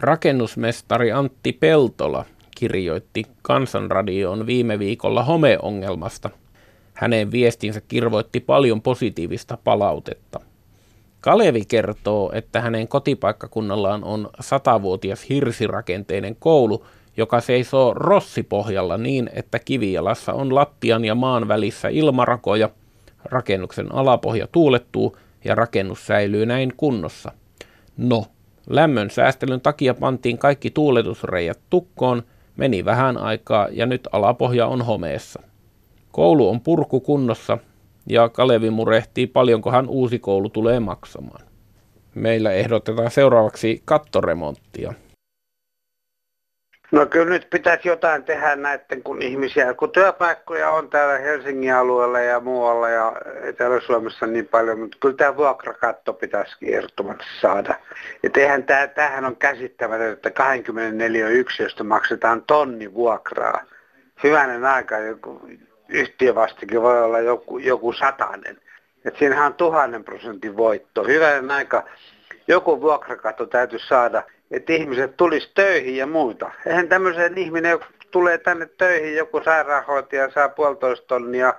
Rakennusmestari 0.00 1.12
Antti 1.12 1.52
Peltola 1.52 2.24
kirjoitti 2.56 3.24
Kansanradioon 3.42 4.46
viime 4.46 4.78
viikolla 4.78 5.24
homeongelmasta. 5.24 6.30
Hänen 6.94 7.32
viestinsä 7.32 7.80
kirvoitti 7.88 8.40
paljon 8.40 8.82
positiivista 8.82 9.58
palautetta. 9.64 10.40
Kalevi 11.20 11.64
kertoo, 11.64 12.32
että 12.34 12.60
hänen 12.60 12.88
kotipaikkakunnallaan 12.88 14.04
on 14.04 14.30
satavuotias 14.40 15.28
hirsirakenteinen 15.28 16.36
koulu, 16.36 16.86
joka 17.16 17.40
seisoo 17.40 17.94
rossipohjalla 17.94 18.98
niin, 18.98 19.30
että 19.32 19.58
kivijalassa 19.58 20.32
on 20.32 20.54
lattian 20.54 21.04
ja 21.04 21.14
maan 21.14 21.48
välissä 21.48 21.88
ilmarakoja– 21.88 22.70
rakennuksen 23.24 23.94
alapohja 23.94 24.46
tuulettuu 24.52 25.16
ja 25.44 25.54
rakennus 25.54 26.06
säilyy 26.06 26.46
näin 26.46 26.72
kunnossa. 26.76 27.32
No, 27.96 28.24
lämmön 28.70 29.10
säästelyn 29.10 29.60
takia 29.60 29.94
pantiin 29.94 30.38
kaikki 30.38 30.70
tuuletusreijät 30.70 31.58
tukkoon, 31.70 32.22
meni 32.56 32.84
vähän 32.84 33.18
aikaa 33.18 33.68
ja 33.70 33.86
nyt 33.86 34.08
alapohja 34.12 34.66
on 34.66 34.82
homeessa. 34.82 35.42
Koulu 36.12 36.48
on 36.48 36.60
purku 36.60 37.00
kunnossa 37.00 37.58
ja 38.08 38.28
Kalevi 38.28 38.70
murehtii 38.70 39.26
paljonkohan 39.26 39.88
uusi 39.88 40.18
koulu 40.18 40.48
tulee 40.48 40.80
maksamaan. 40.80 41.44
Meillä 42.14 42.52
ehdotetaan 42.52 43.10
seuraavaksi 43.10 43.82
kattoremonttia. 43.84 44.94
No 46.92 47.06
kyllä 47.06 47.26
nyt 47.26 47.46
pitäisi 47.50 47.88
jotain 47.88 48.24
tehdä 48.24 48.56
näiden 48.56 49.02
kun 49.02 49.22
ihmisiä, 49.22 49.74
kun 49.74 49.90
työpaikkoja 49.90 50.70
on 50.70 50.90
täällä 50.90 51.18
Helsingin 51.18 51.74
alueella 51.74 52.20
ja 52.20 52.40
muualla 52.40 52.88
ja 52.88 53.12
Etelä-Suomessa 53.42 54.26
niin 54.26 54.48
paljon, 54.48 54.80
mutta 54.80 54.96
kyllä 55.00 55.16
tämä 55.16 55.36
vuokrakatto 55.36 56.12
pitäisi 56.12 56.56
ehdottomasti 56.62 57.24
saada. 57.40 57.74
Et 58.22 58.36
eihän 58.36 58.64
tämä, 58.64 58.86
tämähän 58.86 59.24
on 59.24 59.36
käsittämätöntä, 59.36 60.12
että 60.12 60.30
24 60.30 61.28
yksiöstä 61.28 61.84
maksetaan 61.84 62.42
tonni 62.42 62.94
vuokraa. 62.94 63.62
Hyvänen 64.22 64.64
aika 64.64 64.98
joku 64.98 65.40
yhtiö 65.88 66.34
vastikin 66.34 66.82
voi 66.82 67.02
olla 67.02 67.18
joku, 67.18 67.58
joku 67.58 67.92
satanen. 67.92 68.58
Et 69.04 69.16
siinähän 69.18 69.46
on 69.46 69.54
tuhannen 69.54 70.04
prosentin 70.04 70.56
voitto. 70.56 71.04
Hyvänen 71.04 71.50
aika 71.50 71.84
joku 72.48 72.80
vuokrakatto 72.80 73.46
täytyy 73.46 73.78
saada 73.78 74.22
että 74.52 74.72
ihmiset 74.72 75.16
tulisi 75.16 75.50
töihin 75.54 75.96
ja 75.96 76.06
muuta. 76.06 76.50
Eihän 76.66 76.88
tämmöisen 76.88 77.38
ihminen, 77.38 77.78
tulee 78.10 78.38
tänne 78.38 78.66
töihin 78.66 79.16
joku 79.16 79.40
sairaanhoitaja, 79.44 80.30
saa 80.30 80.48
puolitoista 80.48 81.06
tonnia 81.06 81.54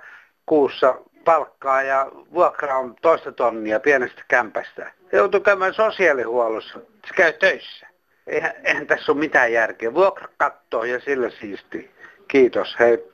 kuussa 0.46 0.94
palkkaa 1.24 1.82
ja 1.82 2.10
vuokra 2.34 2.78
on 2.78 2.94
toista 3.02 3.32
tonnia 3.32 3.80
pienestä 3.80 4.22
kämpästä. 4.28 4.92
Joutuu 5.12 5.40
käymään 5.40 5.74
sosiaalihuollossa. 5.74 6.78
Se 6.78 7.14
käy 7.16 7.32
töissä. 7.32 7.86
Eihän, 8.26 8.52
eihän 8.64 8.86
tässä 8.86 9.12
ole 9.12 9.20
mitään 9.20 9.52
järkeä. 9.52 9.94
Vuokra 9.94 10.28
kattoo 10.36 10.84
ja 10.84 11.00
sillä 11.00 11.30
siisti. 11.30 11.90
Kiitos, 12.28 12.76
hei. 12.78 13.04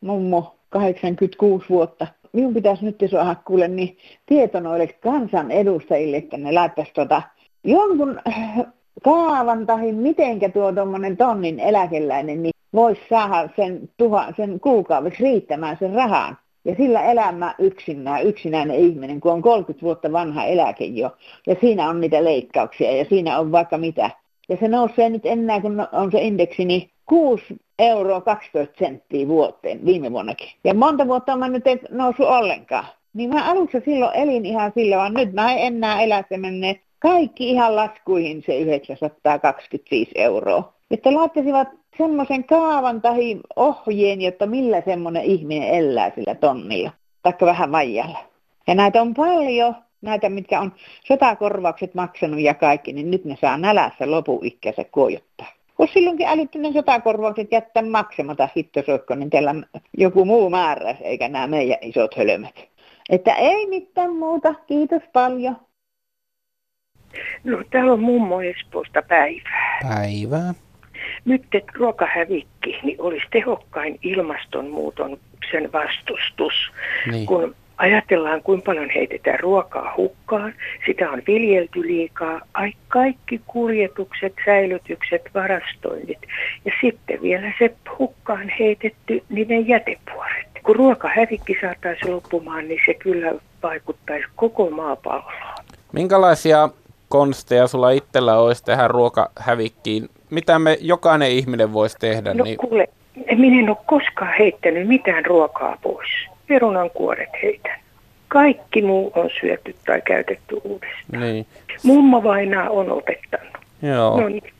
Mummo, 0.00 0.58
86 0.68 1.68
vuotta. 1.68 2.06
Minun 2.32 2.54
pitäisi 2.54 2.84
nyt 2.84 2.96
saada 3.10 3.34
kuule 3.34 3.68
niin 3.68 3.98
tieto 4.26 4.60
noille 4.60 4.86
kansanedustajille, 4.86 6.16
että 6.16 6.36
ne 6.36 6.52
laittaisi 6.52 6.92
tota, 6.94 7.22
jonkun 7.64 8.20
äh, 8.28 8.60
kaavan 9.04 9.66
tai 9.66 9.92
mitenkä 9.92 10.48
tuo 10.48 10.72
tuommoinen 10.72 11.16
tonnin 11.16 11.60
eläkeläinen, 11.60 12.42
niin 12.42 12.52
voisi 12.74 13.00
saada 13.10 13.48
sen, 13.56 13.88
tuha, 13.96 14.32
sen 14.36 14.60
kuukaudeksi 14.60 15.22
riittämään 15.22 15.76
sen 15.80 15.92
rahan. 15.92 16.38
Ja 16.64 16.74
sillä 16.74 17.02
elämä 17.02 17.54
yksinään, 17.58 18.26
yksinäinen 18.26 18.76
ihminen, 18.76 19.20
kun 19.20 19.32
on 19.32 19.42
30 19.42 19.82
vuotta 19.82 20.12
vanha 20.12 20.44
eläke 20.44 20.84
jo. 20.84 21.10
Ja 21.46 21.56
siinä 21.60 21.88
on 21.88 22.00
niitä 22.00 22.24
leikkauksia 22.24 22.96
ja 22.96 23.04
siinä 23.04 23.38
on 23.38 23.52
vaikka 23.52 23.78
mitä. 23.78 24.10
Ja 24.48 24.56
se 24.60 24.68
nousee 24.68 25.10
nyt 25.10 25.26
enää, 25.26 25.60
kun 25.60 25.88
on 25.92 26.12
se 26.12 26.20
indeksi, 26.20 26.64
niin 26.64 26.90
6 27.06 27.44
euroa 27.78 28.20
12 28.20 28.78
senttiä 28.78 29.28
vuoteen 29.28 29.86
viime 29.86 30.12
vuonnakin. 30.12 30.48
Ja 30.64 30.74
monta 30.74 31.06
vuotta 31.06 31.36
mä 31.36 31.48
nyt 31.48 31.66
ei 31.66 31.80
noussut 31.90 32.26
ollenkaan. 32.26 32.84
Niin 33.14 33.30
mä 33.30 33.50
alussa 33.50 33.80
silloin 33.84 34.16
elin 34.16 34.46
ihan 34.46 34.72
sillä, 34.74 34.96
vaan 34.96 35.14
nyt 35.14 35.32
mä 35.32 35.52
en 35.52 35.74
enää 35.74 36.02
elä 36.02 36.24
se 36.28 36.36
kaikki 37.02 37.50
ihan 37.50 37.76
laskuihin 37.76 38.42
se 38.46 38.58
925 38.58 40.10
euroa. 40.14 40.72
Että 40.90 41.14
laittaisivat 41.14 41.68
semmoisen 41.98 42.44
kaavan 42.44 43.02
tai 43.02 43.40
ohjeen, 43.56 44.20
jotta 44.20 44.46
millä 44.46 44.82
semmoinen 44.84 45.24
ihminen 45.24 45.68
elää 45.68 46.12
sillä 46.14 46.34
tonnilla, 46.34 46.90
taikka 47.22 47.46
vähän 47.46 47.72
vajalla. 47.72 48.18
Ja 48.66 48.74
näitä 48.74 49.00
on 49.00 49.14
paljon, 49.14 49.76
näitä 50.02 50.28
mitkä 50.28 50.60
on 50.60 50.72
sotakorvaukset 51.04 51.94
maksanut 51.94 52.40
ja 52.40 52.54
kaikki, 52.54 52.92
niin 52.92 53.10
nyt 53.10 53.24
ne 53.24 53.36
saa 53.40 53.58
nälässä 53.58 54.10
lopuikkänsä 54.10 54.84
kuojottaa. 54.84 55.46
Kun 55.76 55.88
silloinkin 55.94 56.26
älytty 56.26 56.58
sotakorvaukset 56.72 57.52
jättää 57.52 57.82
maksamatta 57.82 58.48
hittosoikko, 58.56 59.14
niin 59.14 59.30
teillä 59.30 59.54
joku 59.98 60.24
muu 60.24 60.50
määrä, 60.50 60.96
eikä 61.00 61.28
nämä 61.28 61.46
meidän 61.46 61.78
isot 61.80 62.14
hölmöt. 62.16 62.68
Että 63.10 63.34
ei 63.34 63.66
mitään 63.66 64.16
muuta, 64.16 64.54
kiitos 64.66 65.02
paljon. 65.12 65.56
No 67.44 67.62
täällä 67.70 67.92
on 67.92 68.00
mummo 68.00 68.42
Espoosta 68.42 69.02
päivää. 69.02 69.78
Päivää. 69.88 70.54
Nyt 71.24 71.42
että 71.54 71.72
ruokahävikki 71.74 72.78
niin 72.82 73.00
olisi 73.00 73.26
tehokkain 73.30 73.98
ilmastonmuuton 74.02 75.18
sen 75.50 75.72
vastustus, 75.72 76.52
niin. 77.10 77.26
kun 77.26 77.54
ajatellaan 77.76 78.42
kuinka 78.42 78.64
paljon 78.64 78.90
heitetään 78.90 79.40
ruokaa 79.40 79.94
hukkaan, 79.96 80.54
sitä 80.86 81.10
on 81.10 81.22
viljelty 81.26 81.82
liikaa, 81.82 82.40
ai 82.54 82.72
kaikki 82.88 83.40
kuljetukset, 83.46 84.34
säilytykset, 84.44 85.22
varastoinnit 85.34 86.18
ja 86.64 86.72
sitten 86.80 87.22
vielä 87.22 87.52
se 87.58 87.74
hukkaan 87.98 88.52
heitetty 88.58 89.22
niiden 89.28 89.68
jätepuoret. 89.68 90.46
Kun 90.62 90.76
ruokahävikki 90.76 91.56
saataisiin 91.60 92.12
loppumaan, 92.12 92.68
niin 92.68 92.80
se 92.86 92.94
kyllä 92.94 93.34
vaikuttaisi 93.62 94.26
koko 94.36 94.70
maapalloon. 94.70 95.54
Minkälaisia 95.92 96.68
konsteja 97.12 97.66
sulla 97.66 97.90
itsellä 97.90 98.38
olisi 98.38 98.64
tähän 98.64 98.90
ruokahävikkiin? 98.90 100.08
Mitä 100.30 100.58
me 100.58 100.78
jokainen 100.80 101.30
ihminen 101.30 101.72
voisi 101.72 101.96
tehdä? 102.00 102.34
No 102.34 102.44
niin... 102.44 102.56
kuule, 102.56 102.88
minä 103.36 103.60
en 103.60 103.68
ole 103.68 103.76
koskaan 103.86 104.34
heittänyt 104.38 104.88
mitään 104.88 105.26
ruokaa 105.26 105.78
pois. 105.82 106.08
Perunan 106.48 106.90
kuoret 106.90 107.28
heitän. 107.42 107.80
Kaikki 108.28 108.82
muu 108.82 109.12
on 109.16 109.30
syöty 109.40 109.74
tai 109.86 110.00
käytetty 110.00 110.60
uudestaan. 110.64 111.22
Niin. 111.22 111.46
Mummo 111.82 112.22
vainaa 112.22 112.70
on 112.70 112.90
opettanut. 112.90 113.52
Joo. 113.82 114.20
No 114.20 114.28
niin. 114.28 114.52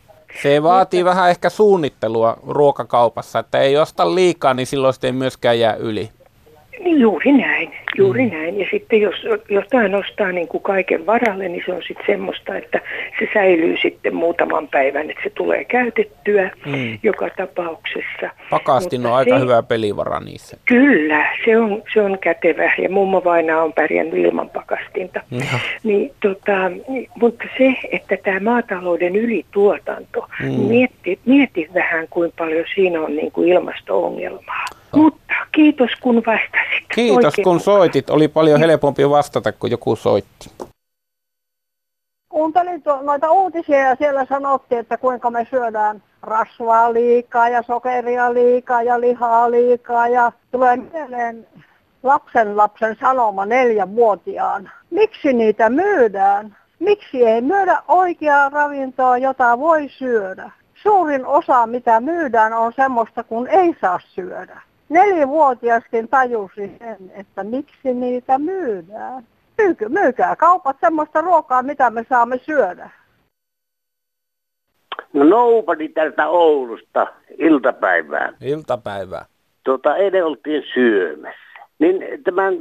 Se 0.42 0.62
vaatii 0.62 1.00
Mutta... 1.00 1.11
vähän 1.11 1.31
ehkä 1.31 1.50
suunnittelua 1.50 2.37
ruokakaupassa, 2.46 3.38
että 3.38 3.59
ei 3.59 3.76
osta 3.76 4.14
liikaa, 4.14 4.55
niin 4.55 4.66
silloin 4.66 4.94
sitten 4.94 5.09
ei 5.09 5.12
myöskään 5.12 5.59
jää 5.59 5.74
yli. 5.74 6.11
Niin 6.80 7.00
juuri 7.00 7.32
näin, 7.32 7.72
juuri 7.98 8.26
mm. 8.26 8.32
näin. 8.32 8.61
Ja 8.61 8.66
sitten 8.70 9.00
jos 9.00 9.14
jotain 9.48 9.94
ostaa 9.94 10.32
niin 10.32 10.48
kuin 10.48 10.62
kaiken 10.62 11.06
varalle, 11.06 11.48
niin 11.48 11.62
se 11.66 11.72
on 11.72 11.82
sitten 11.82 12.06
semmoista, 12.06 12.56
että 12.56 12.80
se 13.18 13.28
säilyy 13.35 13.76
sitten 13.82 14.14
muutaman 14.14 14.68
päivän, 14.68 15.11
että 15.11 15.22
se 15.22 15.30
tulee 15.30 15.64
käytettyä 15.64 16.50
mm. 16.66 16.98
joka 17.02 17.30
tapauksessa. 17.30 18.30
Pakastin 18.50 19.00
Mutta 19.00 19.12
on 19.12 19.18
aika 19.18 19.38
se, 19.38 19.42
hyvä 19.42 19.62
pelivara 19.62 20.20
niissä. 20.20 20.56
Kyllä, 20.64 21.26
se 21.44 21.58
on, 21.58 21.82
se 21.94 22.02
on 22.02 22.18
kätevä 22.18 22.72
ja 22.78 22.88
mummo 22.90 23.24
vaina 23.24 23.62
on 23.62 23.72
pärjännyt 23.72 24.24
ilman 24.24 24.50
pakastinta. 24.50 25.20
Ja. 25.30 25.58
Niin, 25.85 26.12
tota, 26.22 26.70
mutta 27.20 27.44
se, 27.58 27.74
että 27.92 28.16
tämä 28.24 28.40
maatalouden 28.40 29.16
ylituotanto, 29.16 30.28
mm. 30.40 30.48
mieti, 30.48 31.18
mieti 31.24 31.68
vähän 31.74 32.06
kuinka 32.11 32.35
paljon 32.38 32.64
siinä 32.74 33.00
on 33.00 33.16
niin 33.16 33.32
kuin 33.32 33.48
ilmasto-ongelmaa. 33.48 34.82
Mutta 34.96 35.35
kiitos 35.52 35.90
kun 36.00 36.16
vastasit. 36.16 36.88
Kiitos 36.94 37.24
Oikein 37.24 37.44
kun 37.44 37.61
soitit. 37.61 38.11
Oli 38.11 38.28
paljon 38.28 38.61
helpompi 38.61 39.11
vastata, 39.11 39.52
kun 39.52 39.70
joku 39.70 39.96
soitti. 39.96 40.50
Kuuntelin 42.28 42.83
noita 43.02 43.31
uutisia 43.31 43.78
ja 43.78 43.96
siellä 43.96 44.26
sanottiin, 44.26 44.78
että 44.78 44.96
kuinka 44.96 45.31
me 45.31 45.46
syödään 45.50 46.02
rasvaa 46.22 46.92
liikaa 46.92 47.48
ja 47.48 47.62
sokeria 47.62 48.35
liikaa 48.35 48.83
ja 48.83 49.00
lihaa 49.00 49.50
liikaa. 49.50 50.09
Ja 50.09 50.33
tulee 50.50 50.76
mieleen 50.76 51.46
lapsen 52.02 52.57
lapsen 52.57 52.96
sanoma 53.00 53.46
neljänvuotiaan. 53.46 54.70
Miksi 54.90 55.33
niitä 55.33 55.70
myydään? 55.70 56.57
Miksi 56.78 57.26
ei 57.26 57.40
myydä 57.40 57.83
oikeaa 57.88 58.48
ravintoa, 58.48 59.18
jota 59.18 59.59
voi 59.59 59.88
syödä? 59.88 60.50
Suurin 60.83 61.26
osa, 61.26 61.66
mitä 61.66 62.00
myydään, 62.00 62.52
on 62.52 62.72
semmoista, 62.76 63.24
kun 63.24 63.48
ei 63.48 63.76
saa 63.81 64.00
syödä 64.14 64.62
nelivuotiaskin 64.92 66.09
tajusi 66.09 66.76
sen, 66.78 67.12
että 67.14 67.44
miksi 67.44 67.94
niitä 67.94 68.38
myydään. 68.38 69.26
Myykö, 69.59 69.88
myykää 69.88 70.37
kaupat 70.37 70.76
semmoista 70.81 71.20
ruokaa, 71.20 71.62
mitä 71.62 71.90
me 71.90 72.07
saamme 72.09 72.38
syödä. 72.38 72.90
No 75.12 75.24
Nobody 75.24 75.88
tältä 75.88 76.28
Oulusta 76.28 77.07
iltapäivää. 77.38 78.33
Iltapäivää. 78.40 79.26
Tota, 79.64 79.96
eilen 79.96 80.24
oltiin 80.24 80.62
syömässä. 80.74 81.66
Niin 81.78 82.24
tämän, 82.24 82.55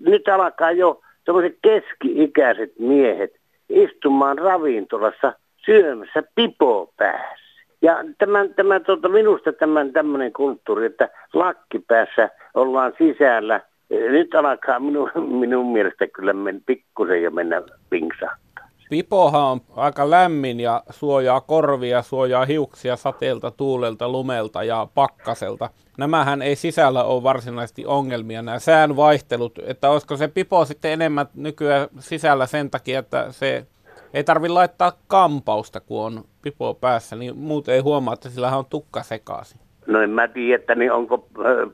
nyt 0.00 0.28
alkaa 0.28 0.70
jo 0.70 1.00
semmoiset 1.24 1.58
keski-ikäiset 1.62 2.78
miehet 2.78 3.32
istumaan 3.68 4.38
ravintolassa 4.38 5.32
syömässä 5.64 6.22
pipo 6.34 6.92
päässä. 6.96 7.47
Ja 7.82 7.96
tämän, 8.18 8.54
tämän, 8.54 8.84
tuota, 8.84 9.08
minusta 9.08 9.52
tämän 9.52 9.92
tämmöinen 9.92 10.32
kulttuuri, 10.32 10.86
että 10.86 11.08
lakkipäässä 11.32 12.30
ollaan 12.54 12.92
sisällä, 12.98 13.60
nyt 13.90 14.34
alkaa 14.34 14.80
minun, 14.80 15.10
minun 15.14 15.72
mielestä 15.72 16.06
kyllä 16.06 16.32
men, 16.32 16.62
pikkusen 16.66 17.22
jo 17.22 17.30
mennä 17.30 17.62
pinksahtaa. 17.90 18.68
Pipohan 18.90 19.42
on 19.42 19.60
aika 19.76 20.10
lämmin 20.10 20.60
ja 20.60 20.82
suojaa 20.90 21.40
korvia, 21.40 22.02
suojaa 22.02 22.44
hiuksia 22.44 22.96
sateelta, 22.96 23.50
tuulelta, 23.50 24.08
lumelta 24.08 24.64
ja 24.64 24.86
pakkaselta. 24.94 25.70
Nämähän 25.98 26.42
ei 26.42 26.56
sisällä 26.56 27.04
ole 27.04 27.22
varsinaisesti 27.22 27.86
ongelmia, 27.86 28.42
nämä 28.42 28.58
säänvaihtelut, 28.58 29.58
että 29.66 29.90
olisiko 29.90 30.16
se 30.16 30.28
pipo 30.28 30.64
sitten 30.64 30.92
enemmän 30.92 31.26
nykyään 31.34 31.88
sisällä 31.98 32.46
sen 32.46 32.70
takia, 32.70 32.98
että 32.98 33.26
se 33.32 33.66
ei 34.14 34.24
tarvi 34.24 34.48
laittaa 34.48 34.92
kampausta, 35.06 35.80
kun 35.80 36.04
on 36.04 36.24
pipo 36.42 36.74
päässä, 36.74 37.16
niin 37.16 37.36
muut 37.36 37.68
ei 37.68 37.80
huomaa, 37.80 38.14
että 38.14 38.28
sillä 38.28 38.56
on 38.56 38.66
tukka 38.70 39.02
sekaisin. 39.02 39.60
No 39.86 40.00
en 40.00 40.10
mä 40.10 40.28
tiedä, 40.28 40.54
että 40.54 40.74
niin 40.74 40.92
onko 40.92 41.28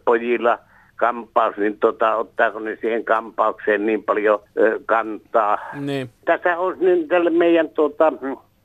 pojilla 0.05 0.59
kampaus, 0.97 1.57
niin 1.57 1.79
tota, 1.79 2.17
ottaako 2.17 2.59
ne 2.59 2.79
siihen 2.81 3.05
kampaukseen 3.05 3.87
niin 3.87 4.03
paljon 4.03 4.41
ö, 4.57 4.81
kantaa. 4.87 5.59
Niin. 5.81 6.11
Tässä 6.25 6.59
on 6.59 6.77
niin 6.81 7.09
tälle 7.09 7.31
meidän 7.31 7.69
tota, 7.69 8.13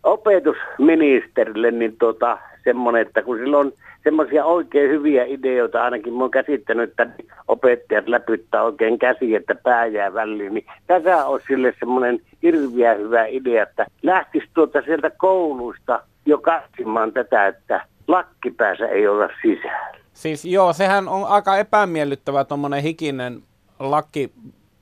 opetusministerille 0.03 1.71
niin 1.71 1.97
tota, 1.97 2.37
semmoinen, 2.63 3.01
että 3.01 3.21
kun 3.21 3.37
sillä 3.37 3.57
on 3.57 3.71
semmoisia 4.03 4.45
oikein 4.45 4.89
hyviä 4.89 5.25
ideoita, 5.25 5.83
ainakin 5.83 6.13
mä 6.13 6.19
oon 6.19 6.31
käsittänyt, 6.31 6.89
että 6.89 7.07
opettajat 7.47 8.07
läpyttää 8.07 8.63
oikein 8.63 8.99
käsi, 8.99 9.35
että 9.35 9.55
pää 9.55 9.85
jää 9.85 10.13
väliin, 10.13 10.53
niin 10.53 10.65
tässä 10.87 11.25
on 11.25 11.39
sille 11.47 11.73
semmoinen 11.79 12.19
hirviä 12.43 12.93
hyvä 12.93 13.25
idea, 13.25 13.63
että 13.63 13.85
lähtisi 14.03 14.47
tuota 14.53 14.81
sieltä 14.81 15.09
kouluista 15.09 16.03
jo 16.25 16.37
katsomaan 16.37 17.13
tätä, 17.13 17.47
että 17.47 17.85
lakkipäässä 18.07 18.87
ei 18.87 19.07
olla 19.07 19.29
sisällä. 19.41 19.99
Siis 20.13 20.45
joo, 20.45 20.73
sehän 20.73 21.07
on 21.07 21.25
aika 21.27 21.57
epämiellyttävä 21.57 22.43
tuommoinen 22.43 22.83
hikinen 22.83 23.41
lakki 23.79 24.31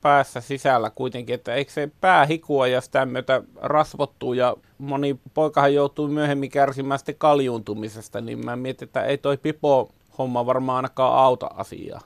päässä 0.08 0.42
sisällä 0.42 0.92
kuitenkin, 0.96 1.36
että 1.36 1.54
eikö 1.54 1.72
se 1.72 1.90
pää 2.02 2.26
hikua 2.26 2.68
ja 2.68 2.82
sitä 2.82 3.06
myötä 3.06 3.42
rasvottuu 3.62 4.34
ja 4.34 4.56
moni 4.78 5.16
poikahan 5.34 5.74
joutuu 5.74 6.08
myöhemmin 6.08 6.50
kärsimään 6.50 7.00
sitten 7.00 7.16
kaljuuntumisesta, 7.18 8.22
niin 8.22 8.46
mä 8.46 8.56
mietin, 8.56 8.86
että 8.86 9.04
ei 9.04 9.18
toi 9.18 9.38
pipo 9.38 9.90
homma 10.18 10.46
varmaan 10.46 10.76
ainakaan 10.76 11.18
auta 11.18 11.50
asiaa. 11.58 12.00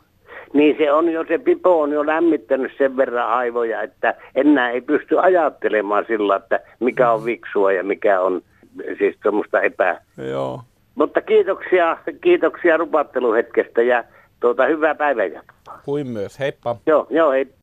Niin 0.53 0.75
se 0.77 0.91
on 0.91 1.09
jo, 1.09 1.25
se 1.27 1.37
pipo 1.37 1.81
on 1.81 1.91
jo 1.91 2.05
lämmittänyt 2.05 2.71
sen 2.77 2.97
verran 2.97 3.29
aivoja, 3.29 3.81
että 3.81 4.15
enää 4.35 4.69
ei 4.69 4.81
pysty 4.81 5.19
ajattelemaan 5.19 6.05
sillä, 6.07 6.35
että 6.35 6.59
mikä 6.79 7.11
on 7.11 7.25
viksua 7.25 7.71
ja 7.71 7.83
mikä 7.83 8.21
on 8.21 8.41
siis 8.97 9.15
semmoista 9.23 9.61
epä. 9.61 10.01
Joo. 10.29 10.61
Mutta 10.95 11.21
kiitoksia, 11.21 11.97
kiitoksia 12.21 12.77
rupatteluhetkestä 12.77 13.81
ja 13.81 14.03
tuota, 14.39 14.65
hyvää 14.65 14.95
päivänjatkoa. 14.95 15.79
Kuin 15.85 16.07
myös, 16.07 16.39
heippa. 16.39 16.75
Joo, 16.85 17.07
joo, 17.09 17.31
hei. 17.31 17.60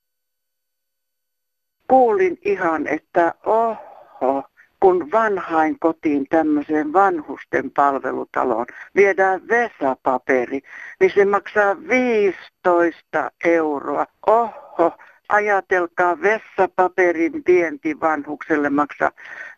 Kuulin 1.88 2.38
ihan, 2.44 2.87
että 2.87 3.35
oho, 3.46 4.42
kun 4.81 5.11
vanhain 5.12 5.79
kotiin 5.79 6.27
tämmöiseen 6.29 6.92
vanhusten 6.92 7.70
palvelutaloon 7.70 8.66
viedään 8.96 9.48
vesapaperi, 9.48 10.61
niin 11.01 11.12
se 11.14 11.24
maksaa 11.24 11.77
15 11.88 13.31
euroa. 13.44 14.07
Oho, 14.27 14.96
ajatelkaa 15.29 16.22
vessapaperin 16.22 17.42
vienti 17.46 18.01
vanhukselle 18.01 18.70
maksaa 18.70 19.11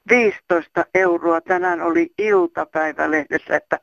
15 0.08 0.84
euroa. 0.94 1.40
Tänään 1.40 1.80
oli 1.80 2.12
iltapäivälehdessä, 2.18 3.56
että 3.56 3.78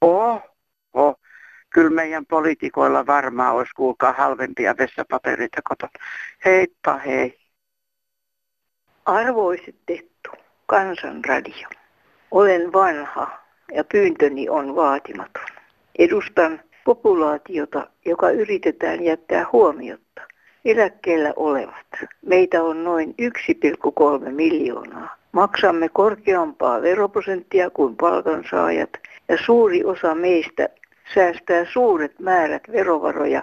oho, 0.00 1.14
kyllä 1.70 1.90
meidän 1.90 2.26
poliitikoilla 2.26 3.06
varmaan 3.06 3.54
olisi 3.54 3.74
kuulkaa 3.76 4.12
halvempia 4.12 4.74
vessapapereita 4.78 5.60
kotona. 5.64 5.92
Heippa 6.44 6.98
hei. 6.98 7.39
Arvoiset 9.06 9.74
Tettu, 9.86 10.30
Kansanradio. 10.66 11.68
Olen 12.30 12.72
vanha 12.72 13.38
ja 13.72 13.84
pyyntöni 13.84 14.48
on 14.48 14.76
vaatimaton. 14.76 15.44
Edustan 15.98 16.60
populaatiota, 16.84 17.86
joka 18.04 18.30
yritetään 18.30 19.04
jättää 19.04 19.46
huomiotta. 19.52 20.20
Eläkkeellä 20.64 21.32
olevat. 21.36 21.86
Meitä 22.26 22.62
on 22.62 22.84
noin 22.84 23.14
1,3 23.22 24.30
miljoonaa. 24.30 25.16
Maksamme 25.32 25.88
korkeampaa 25.88 26.82
veroprosenttia 26.82 27.70
kuin 27.70 27.96
palkansaajat 27.96 28.90
ja 29.28 29.38
suuri 29.46 29.84
osa 29.84 30.14
meistä 30.14 30.68
säästää 31.14 31.64
suuret 31.72 32.18
määrät 32.18 32.62
verovaroja 32.72 33.42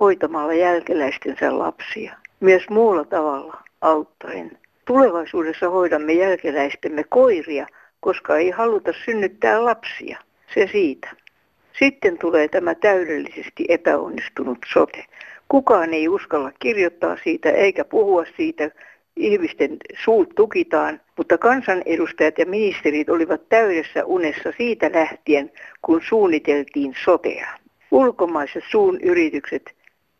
hoitamalla 0.00 0.54
jälkeläistensä 0.54 1.58
lapsia. 1.58 2.14
Myös 2.40 2.62
muulla 2.70 3.04
tavalla 3.04 3.62
auttaen. 3.80 4.58
Tulevaisuudessa 4.86 5.70
hoidamme 5.70 6.12
jälkeläistemme 6.12 7.04
koiria, 7.04 7.66
koska 8.00 8.36
ei 8.36 8.50
haluta 8.50 8.92
synnyttää 9.04 9.64
lapsia. 9.64 10.18
Se 10.54 10.68
siitä. 10.72 11.08
Sitten 11.78 12.18
tulee 12.18 12.48
tämä 12.48 12.74
täydellisesti 12.74 13.64
epäonnistunut 13.68 14.58
sote. 14.72 15.04
Kukaan 15.48 15.94
ei 15.94 16.08
uskalla 16.08 16.52
kirjoittaa 16.58 17.16
siitä 17.24 17.50
eikä 17.50 17.84
puhua 17.84 18.24
siitä. 18.36 18.70
Ihmisten 19.16 19.76
suut 20.04 20.28
tukitaan, 20.34 21.00
mutta 21.16 21.38
kansanedustajat 21.38 22.38
ja 22.38 22.46
ministerit 22.46 23.08
olivat 23.08 23.48
täydessä 23.48 24.04
unessa 24.04 24.52
siitä 24.56 24.90
lähtien, 24.92 25.52
kun 25.82 26.00
suunniteltiin 26.08 26.94
sotea. 27.04 27.48
Ulkomaiset 27.90 28.64
suun 28.70 29.00
yritykset 29.00 29.74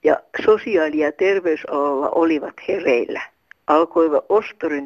ja 0.05 0.21
sosiaali- 0.45 0.99
ja 0.99 1.13
terveysalalla 1.13 2.11
olivat 2.11 2.55
hereillä. 2.69 3.36
Alkoiva 3.67 4.23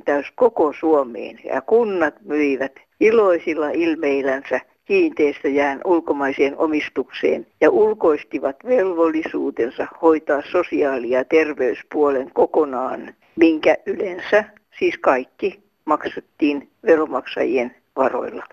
täys 0.05 0.27
koko 0.35 0.73
Suomeen 0.81 1.39
ja 1.45 1.61
kunnat 1.61 2.15
myivät 2.25 2.73
iloisilla 3.01 3.71
ilmeillänsä 3.71 4.61
kiinteistöjään 4.85 5.81
ulkomaiseen 5.85 6.59
omistukseen 6.59 7.47
ja 7.61 7.71
ulkoistivat 7.71 8.57
velvollisuutensa 8.65 9.87
hoitaa 10.03 10.43
sosiaali- 10.53 11.11
ja 11.11 11.25
terveyspuolen 11.25 12.31
kokonaan, 12.35 13.15
minkä 13.37 13.77
yleensä 13.87 14.45
siis 14.79 14.99
kaikki 14.99 15.63
maksettiin 15.85 16.69
veromaksajien 16.87 17.75
varoilla. 17.97 18.45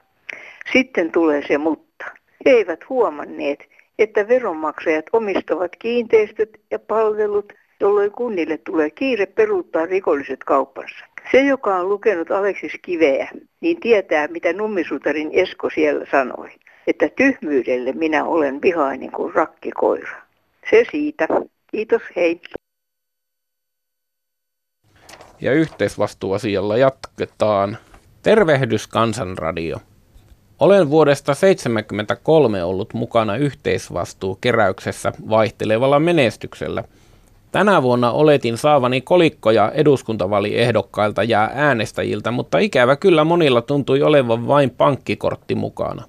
Sitten 0.74 1.12
tulee 1.12 1.42
se 1.48 1.58
mutta. 1.58 2.06
He 2.46 2.52
eivät 2.52 2.90
huomanneet, 2.90 3.60
että 4.00 4.28
veronmaksajat 4.28 5.06
omistavat 5.14 5.72
kiinteistöt 5.80 6.50
ja 6.72 6.80
palvelut, 6.80 7.54
jolloin 7.80 8.12
kunnille 8.12 8.58
tulee 8.58 8.90
kiire 8.90 9.26
peruuttaa 9.26 9.86
rikolliset 9.86 10.44
kauppansa. 10.44 11.06
Se, 11.32 11.44
joka 11.44 11.76
on 11.76 11.90
lukenut 11.90 12.32
Aleksis 12.32 12.72
Kiveä, 12.82 13.30
niin 13.62 13.80
tietää, 13.80 14.28
mitä 14.28 14.54
nummisutarin 14.54 15.30
Esko 15.34 15.70
siellä 15.70 16.06
sanoi. 16.12 16.50
Että 16.88 17.10
tyhmyydelle 17.10 17.92
minä 17.92 18.24
olen 18.24 18.62
vihainen 18.62 19.12
kuin 19.12 19.34
rakkikoira. 19.34 20.22
Se 20.70 20.86
siitä. 20.92 21.28
Kiitos, 21.72 22.02
hei. 22.16 22.42
Ja 25.42 25.54
yhteisvastuuasialla 25.54 26.78
jatketaan. 26.78 27.78
Tervehdys 28.24 28.88
Kansanradio. 28.88 29.78
Olen 30.60 30.90
vuodesta 30.90 31.26
1973 31.26 32.64
ollut 32.64 32.94
mukana 32.94 33.36
yhteisvastuukeräyksessä 33.36 35.14
vaihtelevalla 35.30 36.00
menestyksellä– 36.00 36.84
Tänä 37.52 37.82
vuonna 37.84 38.12
oletin 38.12 38.58
saavani 38.58 39.02
kolikkoja 39.02 39.72
eduskuntavaliehdokkailta 39.72 41.24
ja 41.24 41.50
äänestäjiltä, 41.54 42.32
mutta 42.32 42.58
ikävä 42.58 42.96
kyllä 42.96 43.24
monilla 43.24 43.62
tuntui 43.62 44.02
olevan 44.02 44.48
vain 44.48 44.70
pankkikortti 44.70 45.56
mukana. 45.56 46.04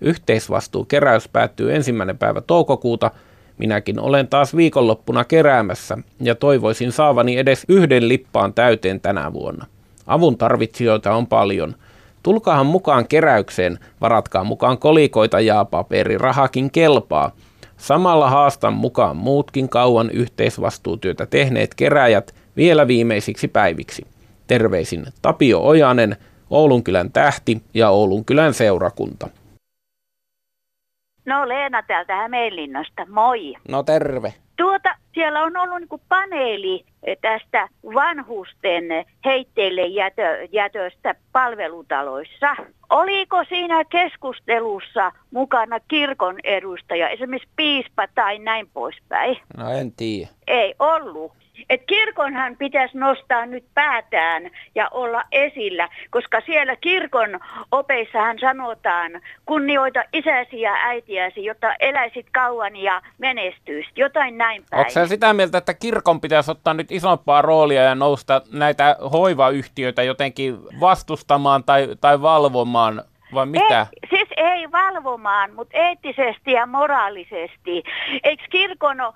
Yhteisvastuukeräys 0.00 1.28
päättyy 1.28 1.74
ensimmäinen 1.74 2.18
päivä 2.18 2.40
toukokuuta. 2.40 3.10
Minäkin 3.58 4.00
olen 4.00 4.28
taas 4.28 4.56
viikonloppuna 4.56 5.24
keräämässä 5.24 5.98
ja 6.20 6.34
toivoisin 6.34 6.92
saavani 6.92 7.38
edes 7.38 7.64
yhden 7.68 8.08
lippaan 8.08 8.54
täyteen 8.54 9.00
tänä 9.00 9.32
vuonna. 9.32 9.66
Avun 10.06 10.38
tarvitsijoita 10.38 11.14
on 11.14 11.26
paljon. 11.26 11.74
Tulkaahan 12.22 12.66
mukaan 12.66 13.08
keräykseen, 13.08 13.78
varatkaa 14.00 14.44
mukaan 14.44 14.78
kolikoita 14.78 15.40
ja 15.40 15.64
paperi, 15.64 16.18
rahakin 16.18 16.70
kelpaa– 16.70 17.32
Samalla 17.78 18.30
haastan 18.30 18.72
mukaan 18.72 19.16
muutkin 19.16 19.68
kauan 19.68 20.10
yhteisvastuutyötä 20.10 21.26
tehneet 21.26 21.74
keräjät 21.74 22.34
vielä 22.56 22.86
viimeisiksi 22.86 23.48
päiviksi. 23.48 24.06
Terveisin 24.46 25.06
Tapio 25.22 25.60
Ojanen, 25.60 26.16
Oulunkylän 26.50 27.12
tähti 27.12 27.62
ja 27.74 27.90
Oulunkylän 27.90 28.54
seurakunta. 28.54 29.28
No 31.28 31.48
Leena 31.48 31.82
täältä 31.82 32.16
Hämeenlinnasta, 32.16 33.06
moi. 33.08 33.54
No 33.68 33.82
terve. 33.82 34.34
Tuota, 34.56 34.94
siellä 35.14 35.42
on 35.42 35.56
ollut 35.56 35.78
niin 35.78 36.00
paneeli 36.08 36.84
tästä 37.20 37.68
vanhusten 37.94 38.84
heitteille 39.24 39.86
jätö, 39.86 40.48
jätöstä 40.52 41.14
palvelutaloissa. 41.32 42.56
Oliko 42.90 43.44
siinä 43.44 43.84
keskustelussa 43.84 45.12
mukana 45.30 45.80
kirkon 45.88 46.36
edustaja, 46.44 47.08
esimerkiksi 47.08 47.48
piispa 47.56 48.08
tai 48.14 48.38
näin 48.38 48.70
poispäin? 48.74 49.36
No 49.56 49.70
en 49.70 49.92
tiedä. 49.92 50.28
Ei 50.46 50.74
ollut. 50.78 51.32
Et 51.70 51.82
kirkonhan 51.86 52.56
pitäisi 52.56 52.98
nostaa 52.98 53.46
nyt 53.46 53.64
päätään 53.74 54.50
ja 54.74 54.88
olla 54.88 55.22
esillä, 55.32 55.88
koska 56.10 56.40
siellä 56.46 56.76
kirkon 56.76 57.40
opeissahan 57.72 58.38
sanotaan, 58.40 59.10
kunnioita 59.46 60.02
isäsi 60.12 60.60
ja 60.60 60.72
äitiäsi, 60.72 61.44
jotta 61.44 61.74
eläisit 61.80 62.26
kauan 62.32 62.76
ja 62.76 63.02
menestyisit, 63.18 63.98
jotain 63.98 64.38
näin 64.38 64.64
päin. 64.70 64.86
Onko 64.86 65.08
sitä 65.08 65.32
mieltä, 65.32 65.58
että 65.58 65.74
kirkon 65.74 66.20
pitäisi 66.20 66.50
ottaa 66.50 66.74
nyt 66.74 66.92
isompaa 66.92 67.42
roolia 67.42 67.82
ja 67.82 67.94
nousta 67.94 68.42
näitä 68.52 68.96
hoivayhtiöitä 69.12 70.02
jotenkin 70.02 70.58
vastustamaan 70.80 71.64
tai, 71.64 71.88
tai 72.00 72.22
valvomaan 72.22 73.02
vai 73.34 73.46
mitä? 73.46 73.80
Ei, 73.80 74.08
siis 74.10 74.28
ei 74.36 74.72
valvomaan, 74.72 75.54
mutta 75.54 75.76
eettisesti 75.76 76.52
ja 76.52 76.66
moraalisesti. 76.66 77.82
Eikö 78.22 78.42
kirkon 78.50 79.00
o, 79.00 79.12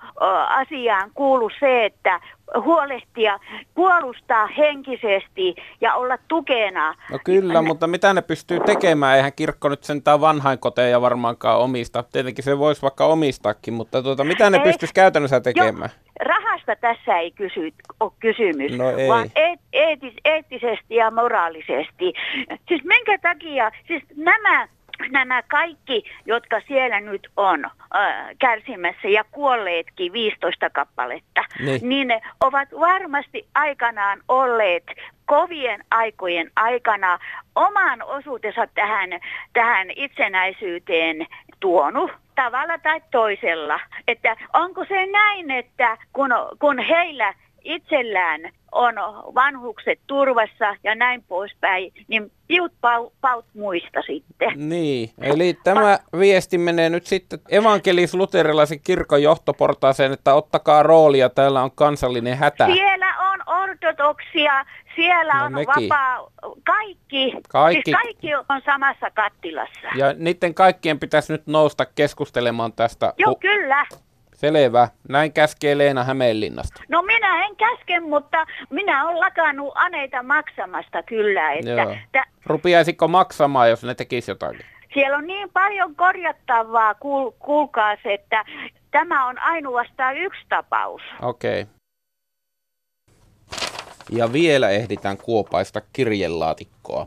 asiaan 0.49 1.11
kuulu 1.13 1.49
se, 1.59 1.85
että 1.85 2.19
huolehtia, 2.65 3.39
puolustaa 3.75 4.47
henkisesti 4.47 5.55
ja 5.81 5.95
olla 5.95 6.17
tukena? 6.27 6.95
No 7.11 7.19
kyllä, 7.23 7.61
mutta 7.61 7.87
mitä 7.87 8.13
ne 8.13 8.21
pystyy 8.21 8.59
tekemään? 8.59 9.17
Eihän 9.17 9.33
kirkko 9.33 9.69
nyt 9.69 9.83
sentään 9.83 10.21
vanhainkoteja 10.21 11.01
varmaankaan 11.01 11.59
omista. 11.59 12.03
Tietenkin 12.11 12.43
se 12.43 12.57
voisi 12.57 12.81
vaikka 12.81 13.05
omistaakin, 13.05 13.73
mutta 13.73 14.03
tuota, 14.03 14.23
mitä 14.23 14.49
ne 14.49 14.59
pystyisi 14.59 14.93
käytännössä 14.93 15.41
tekemään? 15.41 15.89
Jo, 15.93 16.25
rahasta 16.67 16.75
tässä 16.87 17.19
ei 17.19 17.31
kysy, 17.31 17.73
ole 17.99 18.11
kysymys, 18.19 18.77
no 18.77 18.89
ei. 18.89 19.09
vaan 19.09 19.29
eet, 19.35 19.59
eetis, 19.73 20.13
eettisesti 20.25 20.95
ja 20.95 21.11
moraalisesti. 21.11 22.13
Siis 22.67 22.83
minkä 22.83 23.17
takia, 23.17 23.71
siis 23.87 24.03
nämä 24.15 24.67
nämä 25.11 25.43
kaikki, 25.43 26.03
jotka 26.25 26.61
siellä 26.67 26.99
nyt 26.99 27.27
on 27.37 27.65
äh, 27.65 27.71
kärsimässä 28.39 29.07
ja 29.07 29.23
kuolleetkin 29.31 30.13
15 30.13 30.69
kappaletta, 30.69 31.41
niin. 31.59 31.89
niin 31.89 32.07
ne 32.07 32.21
ovat 32.39 32.69
varmasti 32.79 33.47
aikanaan 33.55 34.19
olleet 34.27 34.83
kovien 35.25 35.83
aikojen 35.91 36.51
aikana 36.55 37.19
oman 37.55 38.03
osuutensa 38.03 38.67
tähän, 38.75 39.09
tähän 39.53 39.87
itsenäisyyteen 39.95 41.27
tuonut 41.59 42.11
tavalla 42.35 42.77
tai 42.77 43.01
toisella. 43.11 43.79
Että 44.07 44.35
onko 44.53 44.85
se 44.85 45.05
näin, 45.05 45.51
että 45.51 45.97
kun, 46.13 46.29
kun 46.59 46.79
heillä 46.79 47.33
itsellään 47.63 48.41
on 48.71 48.93
vanhukset 49.35 49.99
turvassa 50.07 50.75
ja 50.83 50.95
näin 50.95 51.23
poispäin, 51.27 51.91
niin 52.07 52.31
piut 52.47 52.71
paut, 52.81 53.13
paut 53.21 53.45
muista 53.53 54.01
sitten. 54.01 54.69
Niin, 54.69 55.09
eli 55.21 55.57
tämä 55.63 55.99
viesti 56.19 56.57
menee 56.57 56.89
nyt 56.89 57.05
sitten 57.05 57.39
evankelis-luterilaisen 57.49 58.79
kirkon 58.83 59.23
johtoportaaseen, 59.23 60.11
että 60.11 60.33
ottakaa 60.33 60.83
roolia, 60.83 61.29
täällä 61.29 61.63
on 61.63 61.71
kansallinen 61.75 62.37
hätä. 62.37 62.65
On 62.65 62.71
ortodoksia, 63.87 64.65
siellä 64.95 65.33
no, 65.33 65.45
on 65.45 65.53
mekin. 65.53 65.89
vapaa, 65.89 66.27
kaikki, 66.65 67.33
kaikki, 67.49 67.81
siis 67.85 67.97
kaikki 68.03 68.35
on 68.35 68.61
samassa 68.65 69.11
kattilassa. 69.11 69.87
Ja 69.95 70.13
niiden 70.17 70.53
kaikkien 70.53 70.99
pitäisi 70.99 71.33
nyt 71.33 71.47
nousta 71.47 71.85
keskustelemaan 71.85 72.73
tästä. 72.73 73.13
Joo, 73.17 73.35
kyllä. 73.35 73.85
Selvä. 74.33 74.87
Näin 75.09 75.33
käskee 75.33 75.77
Leena 75.77 76.03
Hämeenlinnasta. 76.03 76.83
No 76.89 77.01
minä 77.01 77.45
en 77.45 77.55
käske, 77.55 77.99
mutta 77.99 78.45
minä 78.69 79.05
olen 79.05 79.19
lakannut 79.19 79.71
aneita 79.75 80.23
maksamasta 80.23 81.03
kyllä. 81.03 81.51
Että 81.51 81.71
Joo. 81.71 81.95
T- 82.11 82.29
Rupiaisiko 82.45 83.07
maksamaan, 83.07 83.69
jos 83.69 83.83
ne 83.83 83.95
tekisi 83.95 84.31
jotakin? 84.31 84.65
Siellä 84.93 85.17
on 85.17 85.27
niin 85.27 85.49
paljon 85.53 85.95
korjattavaa, 85.95 86.93
kuul- 86.93 87.33
kuulkaas, 87.39 87.99
että 88.05 88.45
tämä 88.91 89.27
on 89.27 89.39
ainoastaan 89.39 90.17
yksi 90.17 90.41
tapaus. 90.49 91.01
Okei. 91.21 91.61
Okay. 91.61 91.73
Ja 94.15 94.33
vielä 94.33 94.69
ehditään 94.69 95.17
kuopaista 95.17 95.81
kirjelaatikkoa. 95.93 97.05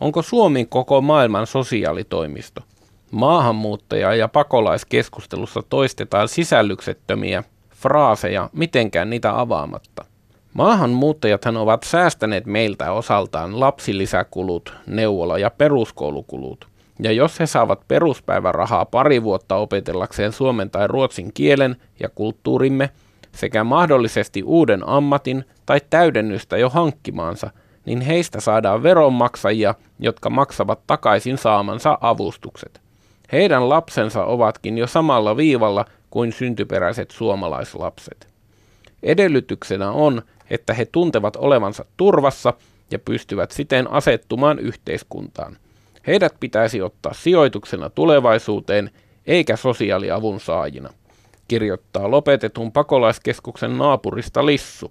Onko 0.00 0.22
Suomi 0.22 0.64
koko 0.64 1.00
maailman 1.00 1.46
sosiaalitoimisto? 1.46 2.60
Maahanmuuttaja- 3.10 4.14
ja 4.14 4.28
pakolaiskeskustelussa 4.28 5.62
toistetaan 5.68 6.28
sisällyksettömiä 6.28 7.44
fraaseja, 7.70 8.50
mitenkään 8.52 9.10
niitä 9.10 9.40
avaamatta. 9.40 10.04
Maahanmuuttajathan 10.52 11.56
ovat 11.56 11.82
säästäneet 11.82 12.46
meiltä 12.46 12.92
osaltaan 12.92 13.60
lapsilisäkulut, 13.60 14.74
neuvola- 14.86 15.38
ja 15.38 15.50
peruskoulukulut. 15.50 16.66
Ja 16.98 17.12
jos 17.12 17.40
he 17.40 17.46
saavat 17.46 17.80
peruspäivärahaa 17.88 18.84
pari 18.84 19.22
vuotta 19.22 19.56
opetellakseen 19.56 20.32
suomen 20.32 20.70
tai 20.70 20.86
ruotsin 20.86 21.32
kielen 21.34 21.76
ja 22.00 22.08
kulttuurimme 22.08 22.90
sekä 23.36 23.64
mahdollisesti 23.64 24.42
uuden 24.42 24.88
ammatin 24.88 25.44
tai 25.66 25.80
täydennystä 25.90 26.56
jo 26.56 26.70
hankkimaansa, 26.70 27.50
niin 27.84 28.00
heistä 28.00 28.40
saadaan 28.40 28.82
veronmaksajia, 28.82 29.74
jotka 29.98 30.30
maksavat 30.30 30.80
takaisin 30.86 31.38
saamansa 31.38 31.98
avustukset. 32.00 32.80
Heidän 33.32 33.68
lapsensa 33.68 34.24
ovatkin 34.24 34.78
jo 34.78 34.86
samalla 34.86 35.36
viivalla 35.36 35.84
kuin 36.10 36.32
syntyperäiset 36.32 37.10
suomalaislapset. 37.10 38.28
Edellytyksenä 39.02 39.90
on, 39.90 40.22
että 40.50 40.74
he 40.74 40.84
tuntevat 40.84 41.36
olevansa 41.36 41.84
turvassa 41.96 42.54
ja 42.90 42.98
pystyvät 42.98 43.50
siten 43.50 43.90
asettumaan 43.90 44.58
yhteiskuntaan. 44.58 45.56
Heidät 46.06 46.34
pitäisi 46.40 46.82
ottaa 46.82 47.12
sijoituksena 47.14 47.90
tulevaisuuteen 47.90 48.90
eikä 49.26 49.56
sosiaaliavun 49.56 50.40
saajina, 50.40 50.90
kirjoittaa 51.48 52.10
lopetetun 52.10 52.72
pakolaiskeskuksen 52.72 53.78
naapurista 53.78 54.46
Lissu. 54.46 54.90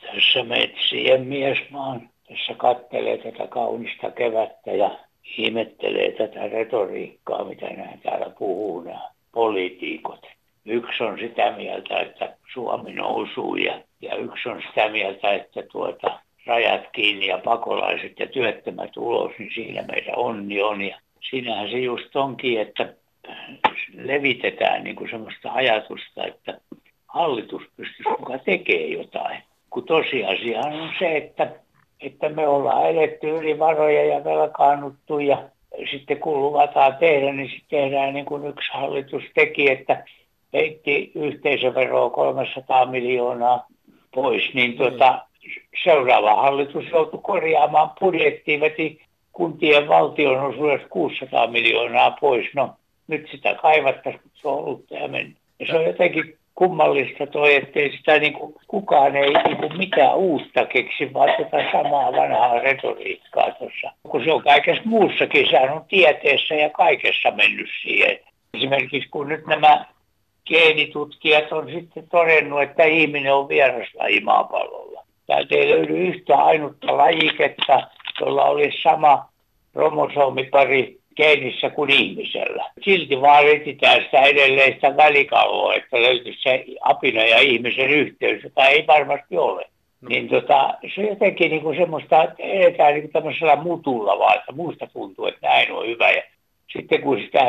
Tässä 0.00 0.44
metsien 0.44 1.26
miesmaan, 1.26 2.10
tässä 2.28 2.54
kattelee 2.54 3.18
tätä 3.18 3.46
kaunista 3.46 4.10
kevättä 4.10 4.70
ja 4.70 4.98
ihmettelee 5.38 6.12
tätä 6.12 6.48
retoriikkaa, 6.48 7.44
mitä 7.44 7.66
nämä 7.66 7.92
täällä 8.02 8.30
puhuu, 8.38 8.80
nämä 8.80 9.10
poliitikot. 9.32 10.26
Yksi 10.64 11.02
on 11.02 11.18
sitä 11.18 11.52
mieltä, 11.56 12.00
että 12.00 12.36
Suomi 12.52 12.92
nousuu 12.92 13.56
ja, 13.56 13.80
ja 14.00 14.16
yksi 14.16 14.48
on 14.48 14.62
sitä 14.68 14.88
mieltä, 14.88 15.32
että 15.32 15.62
tuota, 15.72 16.20
rajat 16.46 16.82
kiinni 16.92 17.26
ja 17.26 17.38
pakolaiset 17.38 18.12
ja 18.18 18.26
työttömät 18.26 18.96
ulos, 18.96 19.32
niin 19.38 19.50
siinä 19.54 19.82
meidän 19.82 20.16
onni 20.18 20.62
on. 20.62 20.82
Ja 20.82 21.00
siinähän 21.30 21.70
se 21.70 21.78
just 21.78 22.16
onkin, 22.16 22.60
että 22.60 22.94
levitetään 23.94 24.84
niin 24.84 24.96
kuin 24.96 25.10
semmoista 25.10 25.52
ajatusta, 25.52 26.26
että 26.26 26.60
hallitus 27.06 27.62
pystyisi 27.76 28.10
mukaan 28.18 28.40
tekemään 28.44 28.90
jotain. 28.90 29.42
Kun 29.70 29.84
tosiasia 29.84 30.60
on 30.60 30.90
se, 30.98 31.16
että 31.16 31.64
että 32.00 32.28
me 32.28 32.48
ollaan 32.48 32.90
eletty 32.90 33.30
yli 33.30 33.58
varoja 33.58 34.04
ja 34.04 34.24
velkaannuttu 34.24 35.18
ja 35.18 35.48
sitten 35.90 36.18
kun 36.18 36.42
luvataan 36.42 36.96
tehdä, 36.96 37.32
niin 37.32 37.50
sitten 37.50 37.80
tehdään 37.80 38.14
niin 38.14 38.24
kuin 38.24 38.46
yksi 38.46 38.70
hallitus 38.72 39.22
teki, 39.34 39.70
että 39.70 40.04
heitti 40.52 41.12
yhteisöveroa 41.14 42.10
300 42.10 42.86
miljoonaa 42.86 43.66
pois, 44.14 44.54
niin 44.54 44.76
tuota, 44.76 45.22
seuraava 45.84 46.34
hallitus 46.34 46.84
joutui 46.90 47.20
korjaamaan 47.22 47.90
budjettiin, 48.00 48.60
veti 48.60 49.00
kuntien 49.32 49.88
valtionosuudesta 49.88 50.88
600 50.88 51.46
miljoonaa 51.46 52.10
pois. 52.10 52.46
No 52.54 52.74
nyt 53.08 53.28
sitä 53.30 53.54
kaivattaisiin, 53.54 54.22
mutta 54.24 54.38
se 54.42 54.48
on 54.48 54.58
ollut 54.58 54.84
ja 54.90 55.08
mennyt. 55.08 55.36
Ja 55.60 55.66
se 55.66 55.76
on 55.76 55.84
jotenkin 55.84 56.36
kummallista 56.54 57.26
toi, 57.26 57.54
ettei 57.54 57.96
sitä 57.96 58.18
niin 58.18 58.32
kuin, 58.32 58.54
kukaan 58.68 59.16
ei 59.16 59.32
niin 59.32 59.56
kuin 59.56 59.78
mitään 59.78 60.16
uutta 60.16 60.66
keksi, 60.66 61.12
vaan 61.12 61.30
tätä 61.38 61.72
samaa 61.72 62.12
vanhaa 62.12 62.58
retoriikkaa 62.58 63.50
tuossa. 63.50 63.92
Kun 64.02 64.24
se 64.24 64.32
on 64.32 64.42
kaikessa 64.42 64.82
muussakin, 64.84 65.50
sehän 65.50 65.72
on 65.72 65.84
tieteessä 65.88 66.54
ja 66.54 66.70
kaikessa 66.70 67.30
mennyt 67.30 67.68
siihen. 67.82 68.18
Esimerkiksi 68.54 69.08
kun 69.08 69.28
nyt 69.28 69.46
nämä 69.46 69.84
geenitutkijat 70.46 71.52
on 71.52 71.70
sitten 71.70 72.08
todennut, 72.08 72.62
että 72.62 72.84
ihminen 72.84 73.34
on 73.34 73.48
vieraslaji 73.48 74.20
maapallolla. 74.20 75.04
Täältä 75.26 75.54
ei 75.54 75.70
löydy 75.70 75.98
yhtä 76.08 76.36
ainutta 76.36 76.96
lajiketta, 76.96 77.88
jolla 78.20 78.44
olisi 78.44 78.82
sama 78.82 79.28
kromosoomipari 79.72 80.98
geenissä 81.16 81.70
kuin 81.70 81.90
ihmisellä. 81.90 82.70
Silti 82.84 83.20
vaan 83.20 83.48
etsitään 83.48 84.02
sitä 84.02 84.22
edelleen 84.22 84.74
sitä 84.74 84.96
välikalvoa, 84.96 85.74
että 85.74 86.02
löytyisi 86.02 86.42
se 86.42 86.64
apina 86.80 87.24
ja 87.24 87.38
ihmisen 87.38 87.90
yhteys, 87.90 88.44
jota 88.44 88.66
ei 88.66 88.86
varmasti 88.86 89.36
ole. 89.36 89.64
No. 90.00 90.08
Niin 90.08 90.28
tota, 90.28 90.74
se 90.94 91.00
on 91.00 91.06
jotenkin 91.06 91.50
niin 91.50 91.62
kuin 91.62 91.76
semmoista, 91.76 92.24
että 92.24 92.42
edetään 92.42 92.92
niin 92.92 93.02
kuin 93.02 93.12
tämmöisellä 93.12 93.56
mutulla 93.56 94.18
vaan, 94.18 94.38
että 94.38 94.52
muista 94.52 94.86
tuntuu, 94.86 95.26
että 95.26 95.48
näin 95.48 95.72
on 95.72 95.86
hyvä. 95.86 96.10
Ja 96.10 96.22
sitten 96.72 97.02
kun 97.02 97.20
sitä 97.20 97.44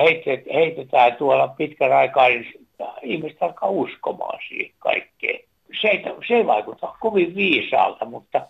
heitetään 0.54 1.16
tuolla 1.16 1.48
pitkän 1.48 1.94
aikaa, 1.94 2.28
niin 2.28 2.68
ihmiset 3.04 3.44
alkaa 3.44 3.70
uskomaan 3.70 4.40
siihen 4.48 4.72
kaikkeen. 4.80 5.40
Se 5.82 5.88
ei, 5.88 6.04
se 6.28 6.34
ei 6.34 6.46
vaikuta 6.46 6.96
kovin 7.00 7.36
viisaalta, 7.36 8.06
mutta 8.06 8.42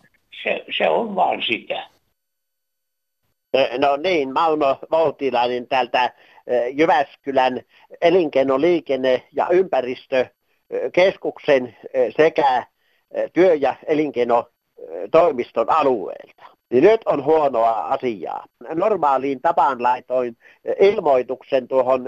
se, 0.43 0.65
se 0.77 0.89
on 0.89 1.15
vaan 1.15 1.43
sitä. 1.43 1.87
No 3.77 3.97
niin, 3.97 4.33
Mauno 4.33 4.77
Voutilainen 4.91 5.67
täältä 5.67 6.13
Jyväskylän 6.71 7.61
elinkeino-, 8.01 8.61
liikenne- 8.61 9.23
ja 9.33 9.47
ympäristökeskuksen 9.51 11.77
sekä 12.17 12.63
työ- 13.33 13.55
ja 13.55 13.75
elinkeinotoimiston 13.87 15.69
alueelta. 15.69 16.43
Niin 16.69 16.83
nyt 16.83 17.01
on 17.05 17.25
huonoa 17.25 17.71
asiaa. 17.71 18.45
Normaaliin 18.73 19.41
tapaan 19.41 19.83
laitoin 19.83 20.37
ilmoituksen 20.79 21.67
tuohon 21.67 22.05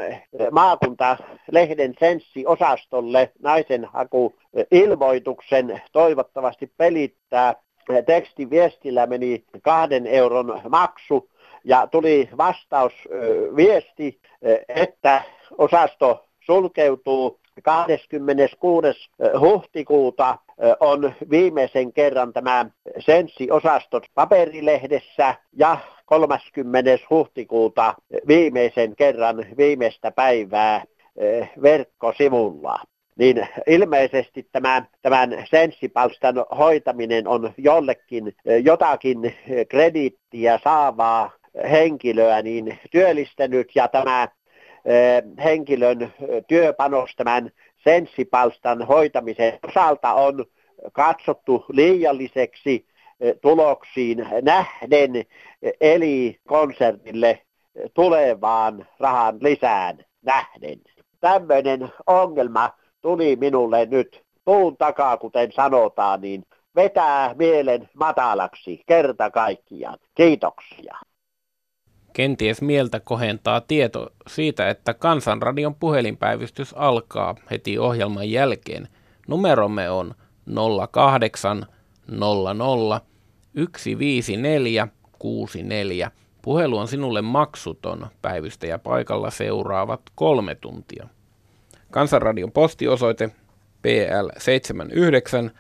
maakuntalehden 0.52 1.94
senssi-osastolle 2.00 3.32
naisen 3.40 3.86
haku 3.86 4.36
ilmoituksen 4.72 5.82
toivottavasti 5.92 6.72
pelittää. 6.78 7.56
Tekstiviestillä 8.06 9.06
meni 9.06 9.46
kahden 9.62 10.08
euron 10.08 10.62
maksu 10.70 11.30
ja 11.64 11.88
tuli 11.88 12.30
vastausviesti, 12.38 14.20
että 14.68 15.22
osasto 15.58 16.26
sulkeutuu 16.46 17.40
26. 17.64 18.88
huhtikuuta 19.40 20.38
on 20.80 21.14
viimeisen 21.30 21.94
kerran 21.94 22.34
tämä 22.34 22.66
Senssi-osastot 23.00 24.04
paperilehdessä 24.14 25.36
ja 25.54 25.78
30. 26.06 26.98
huhtikuuta 27.10 27.94
viimeisen 28.28 28.96
kerran 28.96 29.46
viimeistä 29.58 30.12
päivää 30.12 30.84
verkkosivulla. 31.62 32.80
Niin 33.16 33.48
ilmeisesti 33.68 34.48
tämän, 34.52 34.88
tämän 35.02 35.46
senssipalstan 35.50 36.36
hoitaminen 36.58 37.28
on 37.28 37.54
jollekin 37.58 38.36
jotakin 38.64 39.36
krediittiä 39.70 40.60
saavaa 40.64 41.32
henkilöä 41.72 42.42
niin 42.42 42.80
työllistänyt 42.92 43.76
ja 43.76 43.88
tämä 43.88 44.28
henkilön 45.44 46.14
työpanos 46.48 47.16
tämän 47.16 47.52
senssipalstan 47.84 48.82
hoitamisen 48.88 49.60
osalta 49.68 50.14
on 50.14 50.46
katsottu 50.94 51.66
liialliseksi 51.70 52.88
tuloksiin 53.42 54.28
nähden, 54.42 55.12
eli 55.82 56.40
konsernille 56.48 57.42
tulevaan 57.94 58.88
rahan 59.00 59.38
lisään 59.42 59.98
nähden. 60.22 60.80
Tämmöinen 61.20 61.90
ongelma 62.08 62.70
tuli 63.02 63.36
minulle 63.36 63.86
nyt 63.86 64.24
puun 64.46 64.78
takaa, 64.78 65.18
kuten 65.18 65.52
sanotaan, 65.52 66.22
niin 66.22 66.44
vetää 66.76 67.34
mielen 67.38 67.90
matalaksi 67.94 68.84
kerta 68.86 69.32
kaikkiaan. 69.32 69.98
Kiitoksia. 70.16 70.98
Kenties 72.18 72.62
mieltä 72.62 73.00
kohentaa 73.00 73.62
tieto 73.62 74.14
siitä, 74.28 74.70
että 74.70 74.94
Kansanradion 74.94 75.76
puhelinpäivystys 75.76 76.74
alkaa 76.74 77.36
heti 77.52 77.80
ohjelman 77.80 78.32
jälkeen. 78.32 78.88
Numeromme 79.28 79.90
on 79.90 80.16
08 80.92 81.66
00 82.08 83.02
154 83.56 84.88
64. 85.20 86.12
Puhelu 86.42 86.78
on 86.78 86.88
sinulle 86.88 87.22
maksuton. 87.22 88.08
Päivystäjä 88.22 88.80
paikalla 88.80 89.32
seuraavat 89.32 90.02
kolme 90.16 90.56
tuntia. 90.56 91.08
Kansanradion 91.92 92.52
postiosoite 92.52 93.30
PL 93.82 94.30
79 94.38 95.52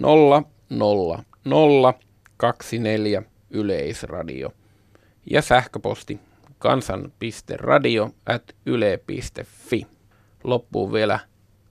000 0.00 1.94
24 2.36 3.22
Yleisradio 3.50 4.52
ja 5.30 5.42
sähköposti 5.42 6.20
kansan.radio 6.58 8.10
at 8.26 8.42
yle.fi. 8.66 9.86
Vielä 10.92 11.18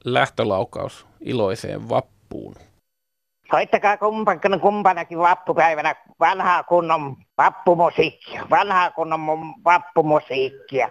lähtölaukaus 0.06 1.08
iloiseen 1.22 1.90
vappuun. 1.90 2.56
Soittakaa 3.52 3.98
kumpana, 3.98 4.60
kumpanakin 4.60 5.18
vappupäivänä 5.18 5.96
vanhaa 6.20 6.64
kunnon 6.64 7.18
vappumusiikkia. 7.38 8.48
Vanhaa 8.50 8.92
kunnon 8.92 9.20
vappumusiikkia. 9.66 10.90